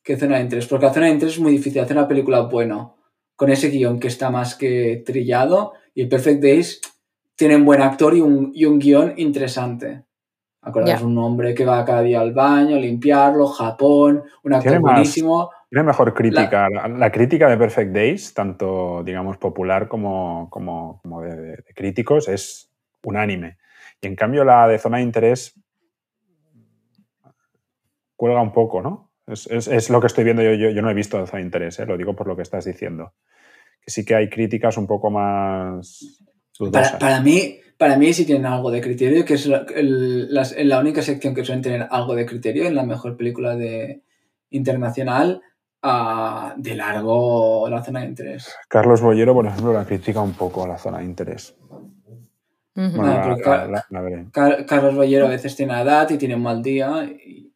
[0.03, 2.41] que Zona de Interés, porque la Zona de Interés es muy difícil hacer una película
[2.41, 2.91] buena,
[3.35, 6.81] con ese guion que está más que trillado, y el Perfect Days
[7.35, 10.06] tiene un buen actor y un, y un guion interesante.
[10.67, 15.49] Acordáis, un hombre que va cada día al baño, limpiarlo, Japón, un actor buenísimo.
[15.69, 16.67] Tiene mejor crítica.
[16.69, 22.69] La, crítica de Perfect Days, tanto, digamos, popular como, como, de, críticos, es
[23.03, 23.57] unánime.
[24.01, 25.57] Y en cambio la de zona de interés
[28.17, 29.11] cuelga un poco, ¿no?
[29.25, 31.85] Es, lo que estoy viendo yo, yo, no he visto ese interés, ¿eh?
[31.85, 33.13] lo digo por lo que estás diciendo.
[33.81, 36.23] Que sí que hay críticas un poco más...
[36.99, 41.45] Para, mí, para mí sí tienen algo de criterio, que es la, única sección que
[41.45, 44.01] suelen tener algo de criterio en la mejor película de
[44.49, 45.41] internacional
[46.57, 48.53] de largo la zona de interés.
[48.67, 51.55] Carlos Bollero, por ejemplo, la critica un poco la zona de interés.
[54.33, 57.47] Carlos Bollero a veces tiene edad y tiene un mal día y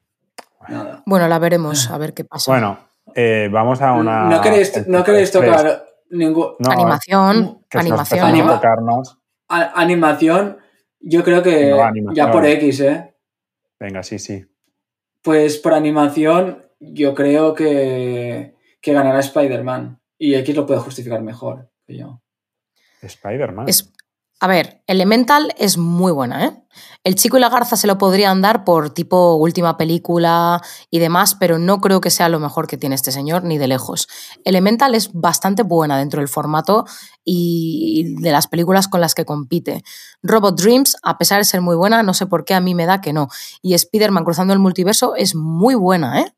[1.06, 2.52] bueno, la veremos, a ver qué pasa.
[2.52, 2.78] Bueno,
[3.16, 4.26] eh, vamos a una.
[4.26, 6.56] No queréis, no queréis tocar ningún.
[6.60, 7.62] animación.
[7.74, 8.26] animación.
[8.26, 9.04] animación,
[11.00, 11.76] yo creo que
[12.14, 13.16] ya por X, ¿eh?
[13.80, 14.46] Venga, sí, sí.
[15.22, 20.00] Pues por animación, yo creo que, que ganará Spider-Man.
[20.18, 22.22] Y X lo puede justificar mejor que yo.
[23.02, 23.68] Spider-Man.
[24.44, 26.58] A ver, Elemental es muy buena, ¿eh?
[27.04, 31.36] El chico y la garza se lo podrían dar por tipo última película y demás,
[31.36, 34.08] pero no creo que sea lo mejor que tiene este señor, ni de lejos.
[34.44, 36.86] Elemental es bastante buena dentro del formato
[37.24, 39.84] y de las películas con las que compite.
[40.24, 42.88] Robot Dreams, a pesar de ser muy buena, no sé por qué a mí me
[42.88, 43.28] da que no.
[43.62, 46.34] Y Spider-Man cruzando el multiverso es muy buena, ¿eh?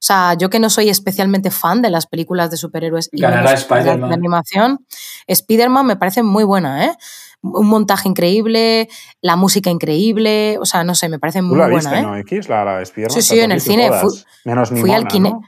[0.00, 3.26] O sea, yo que no soy especialmente fan de las películas de superhéroes y de
[3.26, 4.86] animación,
[5.26, 6.96] Spider-Man me parece muy buena, ¿eh?
[7.42, 8.88] un montaje increíble,
[9.20, 11.98] la música increíble, o sea, no sé, me parece muy la buena.
[11.98, 12.02] ¿eh?
[12.02, 12.16] ¿no?
[12.16, 13.90] X, la, la Sí, sí, en el cine.
[14.44, 15.42] Menos fui al ¿no?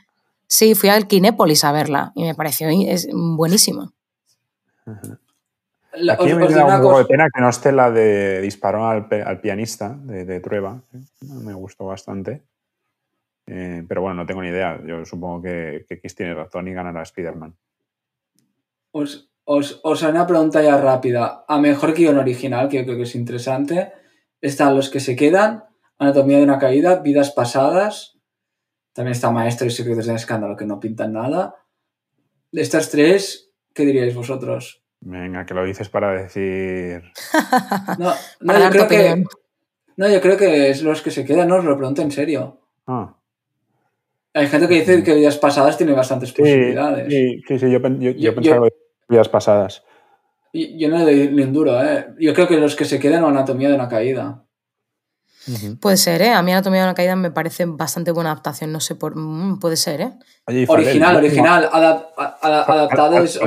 [0.47, 3.91] Sí, fui al Kinépolis a verla y me pareció es buenísima.
[4.87, 9.07] Aquí me da un poco de pena que no esté la de disparó al,
[9.41, 10.83] pianista de, Trueba.
[11.21, 12.43] Me gustó bastante.
[13.55, 14.81] Eh, pero bueno, no tengo ni idea.
[14.87, 17.55] Yo supongo que, que X tiene razón y ganará Spider-Man.
[18.91, 21.45] Pues os, os haré una pregunta ya rápida.
[21.47, 23.93] A mejor guion original, que yo creo que es interesante,
[24.41, 25.65] están los que se quedan,
[25.99, 28.19] Anatomía de una caída, Vidas pasadas
[28.95, 31.55] También está Maestro y Secretos del Escándalo, que no pintan nada.
[32.51, 34.83] De estas tres, ¿qué diríais vosotros?
[35.01, 37.03] Venga, que lo dices para decir.
[37.99, 39.25] no, no yo creo que.
[39.97, 42.61] No, yo creo que es los que se quedan, no os lo pregunto en serio.
[42.87, 43.19] Ah.
[44.35, 47.13] Hay gente que dice que vidas pasadas tiene bastantes posibilidades.
[47.13, 48.77] Sí, sí, sí, yo, yo, pensaba que
[49.09, 49.85] vidas pasadas.
[50.53, 52.09] Yo no le doy ni un duro, ¿eh?
[52.19, 54.45] Yo creo que los que se quedan o Anatomía de una caída.
[55.81, 56.31] Puede ser, ¿eh?
[56.31, 59.17] A mí Anatomía de una caída me parece bastante buena adaptación, no sé por...
[59.17, 60.13] Mm, puede ser, ¿eh?
[60.69, 63.41] original, original, adaptado es...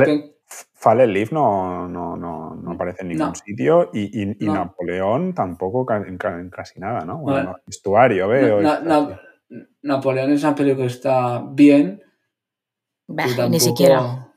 [0.93, 6.17] Leaf no, no, no, no, aparece en ningún sitio y, y, Napoleón tampoco en,
[6.49, 7.17] casi nada, ¿no?
[7.17, 8.61] Bueno, vestuario veo.
[9.81, 12.01] Napoleón es una película que está bien.
[13.07, 14.33] ni siquiera.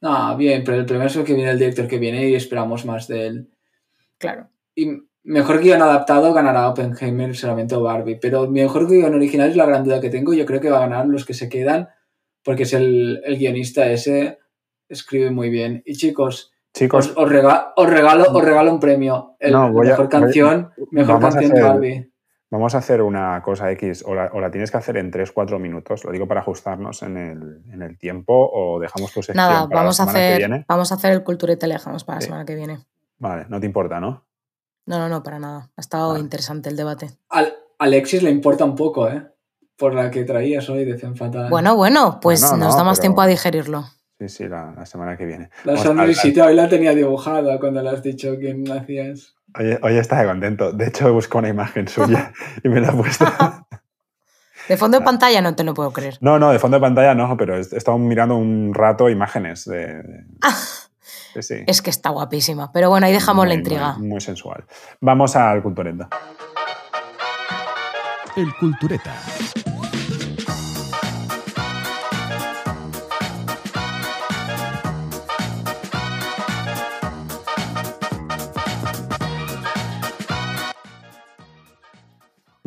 [0.00, 2.84] No, bien, pero el primero es el que viene el director que viene y esperamos
[2.84, 3.50] más de él.
[4.18, 4.48] Claro.
[4.74, 4.88] Y
[5.22, 9.84] mejor guion adaptado ganará Oppenheimer solamente o Barbie, pero mejor guion original es la gran
[9.84, 10.34] duda que tengo.
[10.34, 11.88] Yo creo que va a ganar los que se quedan
[12.42, 14.38] porque es el, el guionista ese
[14.88, 15.82] escribe muy bien.
[15.86, 17.88] Y chicos, chicos os, regalo, os
[18.44, 19.36] regalo un premio.
[19.38, 22.11] El, mejor canción, mejor canción de Barbie.
[22.52, 26.12] Vamos a hacer una cosa X, o la, tienes que hacer en 3-4 minutos, lo
[26.12, 30.18] digo para ajustarnos en el, tiempo, o dejamos tu sección Nada, para vamos la semana
[30.18, 30.64] a hacer, que viene.
[30.68, 32.84] Vamos a hacer el culturete, le dejamos para la semana que viene.
[33.16, 34.26] Vale, no te importa, ¿no?
[34.84, 35.70] No, no, no, para nada.
[35.74, 37.12] Ha estado interesante el debate.
[37.30, 39.26] Al, Alexis le importa un poco, ¿eh?
[39.78, 41.48] Por la que traías hoy de Fatal.
[41.48, 43.86] Bueno, bueno, pues nos da más tiempo a digerirlo.
[44.22, 45.50] Sí, sí, la, semana que viene.
[45.64, 49.34] La sonrisita hoy la tenía dibujada cuando le has dicho quién hacías.
[49.58, 50.72] Oye, hoy está contento.
[50.72, 53.24] De hecho, busco una imagen suya y me la he puesto.
[54.68, 56.18] De fondo de pantalla no te lo puedo creer.
[56.20, 60.24] No, no, de fondo de pantalla no, pero he estado mirando un rato imágenes de...
[61.66, 62.70] Es que está guapísima.
[62.72, 63.94] Pero bueno, ahí dejamos la intriga.
[63.94, 64.64] Muy, muy, sensual.
[65.00, 66.08] Vamos al Cultureta.
[68.36, 69.14] El Cultureta.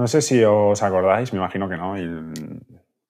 [0.06, 1.96] No sé si os acordáis, me imagino que no.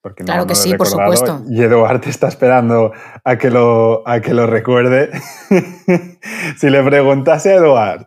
[0.00, 1.42] porque claro que sí, por supuesto.
[1.46, 2.92] Y Eduard está esperando
[3.22, 5.10] a que lo, a que lo recuerde.
[6.56, 8.06] si le preguntase a Eduard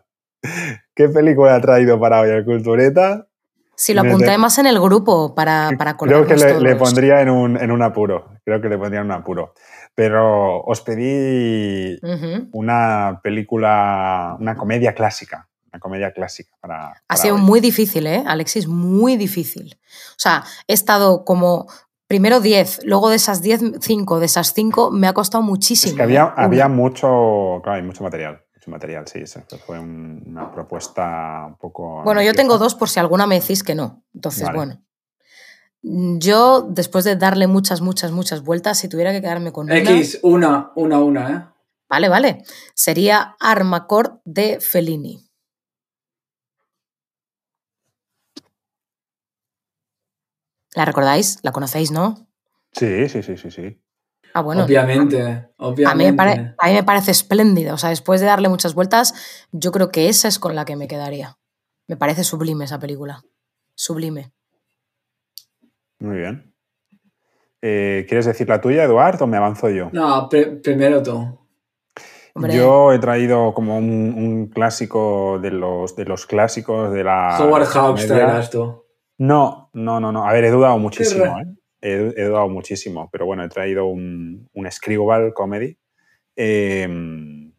[0.92, 3.28] qué película ha traído para hoy el Cultureta.
[3.76, 7.56] Si lo apunté más en el grupo para, para Creo que le, pondría en un,
[7.58, 8.40] en un, apuro.
[8.44, 9.54] Creo que le pondría en un apuro.
[9.94, 11.96] Pero os pedí
[12.50, 17.02] una película, una comedia clásica una comedia clásica para...
[17.06, 18.66] ha sido muy difícil, ¿eh, Alexis?
[18.66, 19.78] Muy difícil.
[20.10, 21.66] O sea, he estado como
[22.06, 25.92] primero 10, luego de esas 10, 5, de esas 5 me ha costado muchísimo.
[25.92, 26.32] Es que había, ¿eh?
[26.36, 28.42] había mucho, claro, hay mucho material.
[28.56, 29.22] Mucho material, sí,
[29.64, 32.02] fue una propuesta un poco...
[32.02, 34.02] Bueno, yo tengo dos por si alguna me decís que no.
[34.12, 34.82] Entonces, bueno.
[35.82, 40.72] Yo, después de darle muchas, muchas, muchas vueltas, si tuviera que quedarme con X, una,
[40.74, 41.60] una, una, ¿eh?
[41.88, 42.44] Vale, vale.
[42.74, 45.29] Sería Armacord de Fellini.
[50.74, 51.38] ¿La recordáis?
[51.42, 52.26] ¿La conocéis, no?
[52.72, 53.80] Sí, sí, sí, sí, sí.
[54.32, 54.64] Ah, bueno.
[54.64, 55.84] Obviamente, obviamente.
[56.58, 57.74] A mí, me parece espléndida.
[57.74, 59.14] O sea, después de darle muchas vueltas,
[59.50, 61.36] yo creo que esa es con la que me quedaría.
[61.88, 63.24] Me parece sublime esa película.
[63.74, 64.30] Sublime.
[65.98, 66.54] Muy bien.
[67.62, 69.90] Eh, ¿Quieres decir la tuya, Eduardo, o me avanzo yo?
[69.92, 71.38] No, primero tú.
[72.36, 77.38] Yo he traído como un, clásico de los, de los clásicos de la.
[77.40, 78.84] Howard Hawks traerás tú.
[79.20, 80.26] No, no, no, no.
[80.26, 81.44] A ver, he dudado muchísimo, ¿eh?
[81.82, 85.78] He, dudado muchísimo, pero bueno, he traído un, un Screwball Comedy
[86.36, 87.52] em,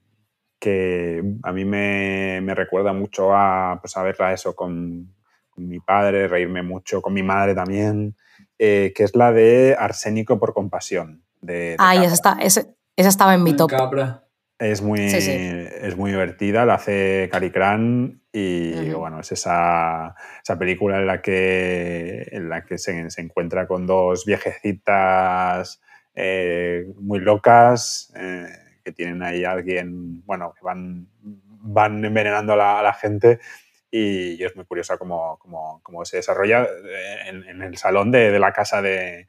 [0.59, 5.14] que a mí me, recuerda mucho a, pues, a verla eso con,
[5.55, 8.16] mi padre, reírme mucho, con mi madre también,
[8.57, 11.24] eh, que es la de Arsénico por compasión.
[11.41, 13.72] De, ah, esa, está, esa, estaba en mi top.
[14.57, 17.51] Es muy, es muy divertida, la hace Cary
[18.34, 23.68] Y bueno, es esa, esa, película en la que, en la que se, se encuentra
[23.68, 25.82] con dos viejecitas
[26.16, 28.48] eh, muy locas eh,
[28.86, 33.40] que tienen ahí a alguien, bueno, que van, van envenenando a la, gente
[33.90, 38.32] y, es muy curiosa cómo, cómo, cómo se desarrolla eh, en, en el salón de,
[38.32, 39.28] de la casa de,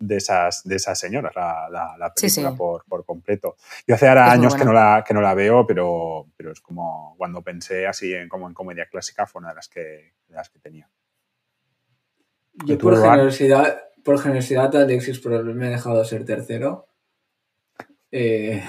[0.00, 3.56] de esas, de esas señoras, la, la, película Por, por, completo.
[3.86, 7.14] Yo hace ahora años que no, la, que no la veo, pero, pero es como
[7.18, 10.58] cuando pensé así en, como en comedia clásica, fue una de las que, las que
[10.58, 10.88] tenía.
[12.64, 16.88] Yo por generosidad, por generosidad Alexis por haberme dejado ser tercero.
[18.10, 18.64] Eh,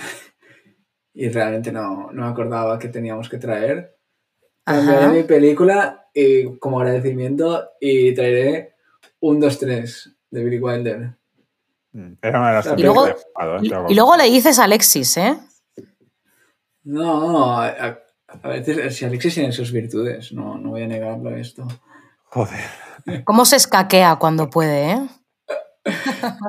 [1.14, 3.98] y realmente no, no, me acordaba que teníamos que traer.
[4.66, 8.76] Cambiaré mi película y, como agradecimiento y traeré
[9.22, 11.21] un, dos, tres de Billy Wilder.
[11.94, 13.08] Mm, era una de las y, luego,
[13.90, 15.38] y, luego le dices a Alexis, ¿eh?
[16.84, 17.98] No, no, a,
[18.44, 21.68] veces si Alexis tiene sus virtudes, no, no voy a negarlo esto.
[22.26, 22.64] Joder.
[23.26, 25.08] ¿Cómo se escaquea cuando puede, eh?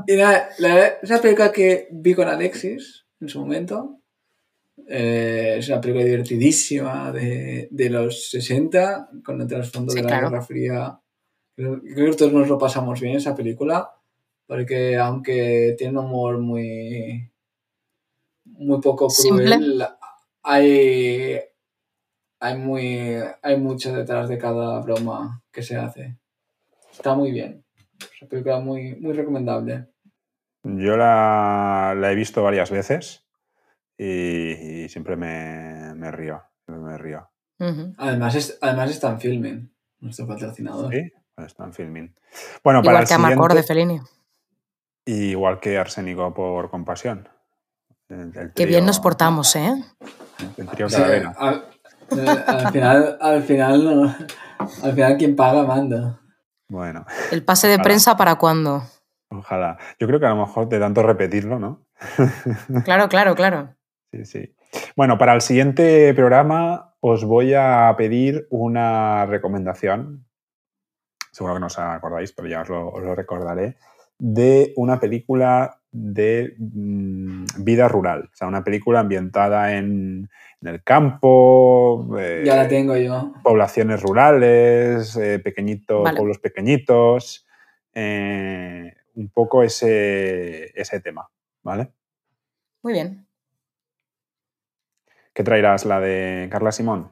[0.07, 4.03] y la, la, esa película que vi con Alexis en su momento
[4.87, 10.43] eh, es una película divertidísima de, de, los 60 con el trasfondo de la Guerra
[10.43, 11.01] Fría.
[11.57, 13.91] Creo, creo, que todos nos lo pasamos bien esa película
[14.47, 17.31] porque aunque tiene un humor muy
[18.45, 19.85] muy poco cruel,
[20.43, 21.41] hay
[22.41, 26.17] hay muy hay mucho detrás de cada broma que se hace.
[26.91, 27.65] Está muy bien.
[28.01, 29.87] Es una película muy, muy recomendable.
[30.65, 33.25] Yo la, la he visto varias veces
[33.97, 36.43] y, y siempre me, me, río.
[36.67, 37.29] Me río.
[37.59, 37.95] Uh -huh.
[37.99, 40.93] además, es, además está en filming, nuestro patrocinador.
[40.93, 42.15] Sí, está en filming.
[42.63, 44.03] Bueno, Igual para que el a Marcor de siguiente,
[45.05, 47.29] Igual que Arsénico por compasión.
[48.09, 49.73] El, el Qué bien nos portamos, ¿eh?
[50.57, 51.35] El trío Sí, Calavera.
[51.39, 51.65] al,
[52.47, 54.15] al final, al final, no-
[54.83, 56.21] al final quien paga manda.
[56.69, 57.85] Bueno, ¿El pase de Ojalá.
[57.85, 58.83] prensa para cuándo?
[59.31, 59.79] ojalá.
[59.99, 61.87] Yo creo que a lo mejor de tanto repetirlo, ¿no?
[62.85, 63.75] Claro, claro, claro.
[64.13, 64.57] Sí, sí.
[64.95, 70.27] Bueno, para el siguiente programa os voy a pedir una recomendación.
[71.31, 73.77] Seguro que no os acordáis, pero ya os lo, os lo recordaré.
[74.25, 78.29] De una película de mm, vida rural.
[78.33, 82.17] O sea, una película ambientada en, en el campo.
[82.21, 83.33] eh, Ya la tengo yo.
[83.43, 86.17] poblaciones rurales, eh, pequeñitos, Vale.
[86.17, 87.47] pueblos pequeñitos,
[87.95, 91.29] eh, un poco ese, ese tema,
[91.65, 91.91] ¿vale?
[92.83, 93.27] Muy bien.
[95.35, 95.85] ¿Qué traerás?
[95.85, 97.11] ¿La de Carla Simón?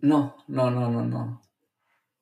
[0.00, 1.42] No, no, no, no, no.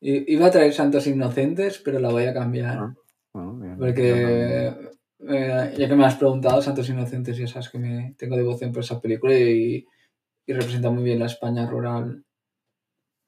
[0.01, 2.77] Iba a traer Santos Inocentes, pero la voy a cambiar.
[2.79, 2.95] Ah,
[3.37, 3.77] Bueno, bien.
[3.79, 4.73] Porque,
[5.29, 8.83] eh, ya que me has preguntado, Santos Inocentes, ya sabes que me tengo devoción por
[8.83, 9.87] esa película y,
[10.47, 12.25] y representa muy bien la España rural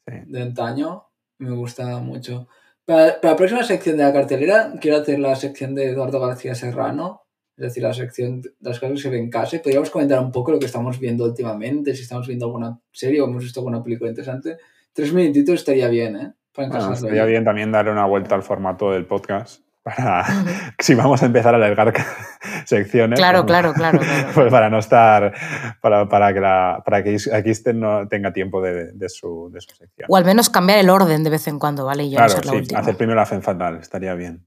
[0.06, 0.14] Sí.
[0.26, 1.04] de antaño.
[1.38, 2.48] Me gusta mucho.
[2.86, 6.54] Para, para la próxima sección de la cartelera, quiero hacer la sección de Eduardo García
[6.54, 7.24] Serrano,
[7.59, 9.56] es decir, la sección de las cosas que se ven en casa.
[9.56, 13.20] Y podríamos comentar un poco lo que estamos viendo últimamente, si estamos viendo alguna serie
[13.20, 14.56] o hemos visto alguna película interesante.
[14.94, 16.32] Tres minutitos estaría bien, ¿eh?
[16.54, 20.24] Para Bueno, estaría bien también darle una vuelta al formato del podcast para
[20.78, 21.93] si vamos a empezar a alargar
[22.64, 23.18] secciones.
[23.18, 24.28] Claro, pues, claro, claro, claro.
[24.34, 25.32] pues para no estar,
[25.80, 29.74] para, para que, la, para que Aquisten no tenga tiempo de, de su, de su
[29.74, 30.07] sección.
[30.11, 32.05] O al menos cambiar el orden de vez en cuando, ¿vale?
[32.05, 32.80] Y yo no Claro, ser la sí, última.
[32.80, 34.47] hacer primero la Fen Fatal, estaría bien.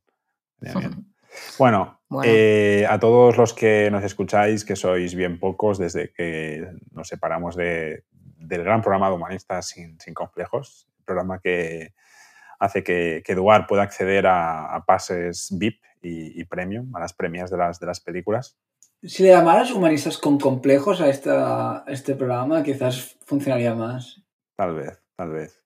[0.62, 1.06] Estaría bien.
[1.58, 2.30] Bueno, Bueno.
[2.34, 7.56] eh, a todos los que nos escucháis, que sois bien pocos desde que nos separamos
[7.56, 8.04] de-
[8.38, 11.94] del gran programa de Humanistas sin, sin complejos, programa que
[12.62, 17.14] hace que, que Eduard pueda acceder a, a pases VIP y, y premium, a las
[17.14, 18.58] premias de las, de las películas.
[19.04, 24.22] Si le llamaras humanistas con complejos a, esta, a este programa, quizás funcionaría más.
[24.56, 25.58] Tal vez, tal vez.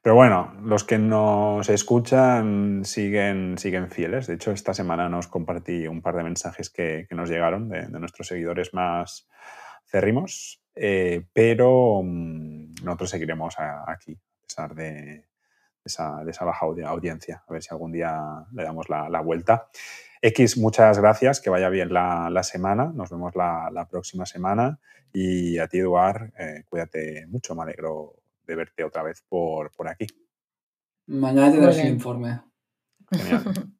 [0.00, 4.26] Pero bueno, los que nos escuchan siguen, siguen fieles.
[4.28, 7.86] De hecho, esta semana nos compartí un par de mensajes que, que nos llegaron de,
[7.88, 9.26] de nuestros seguidores más
[9.86, 10.62] cérrimos.
[10.76, 15.24] eh, pero mm, nosotros seguiremos a- aquí, a pesar de
[15.84, 17.42] esa, de esa baja audi- audiencia.
[17.48, 19.68] A ver si algún día le damos la, la vuelta.
[20.20, 21.40] X, muchas gracias.
[21.40, 22.92] Que vaya bien la, la semana.
[22.94, 24.78] Nos vemos la, la próxima semana.
[25.12, 27.54] Y a ti, Eduard, eh, cuídate mucho.
[27.54, 28.14] Me alegro
[28.46, 30.06] de verte otra vez por, por aquí.
[31.06, 32.40] Mañana tendrás Muy el informe.
[33.10, 33.42] Genial.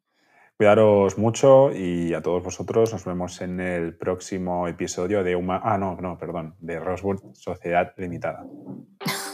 [0.56, 5.60] Cuidaros mucho y a todos vosotros nos vemos en el próximo episodio de Uma...
[5.64, 8.46] Ah, no, no, perdón, de Rosewood Sociedad Limitada.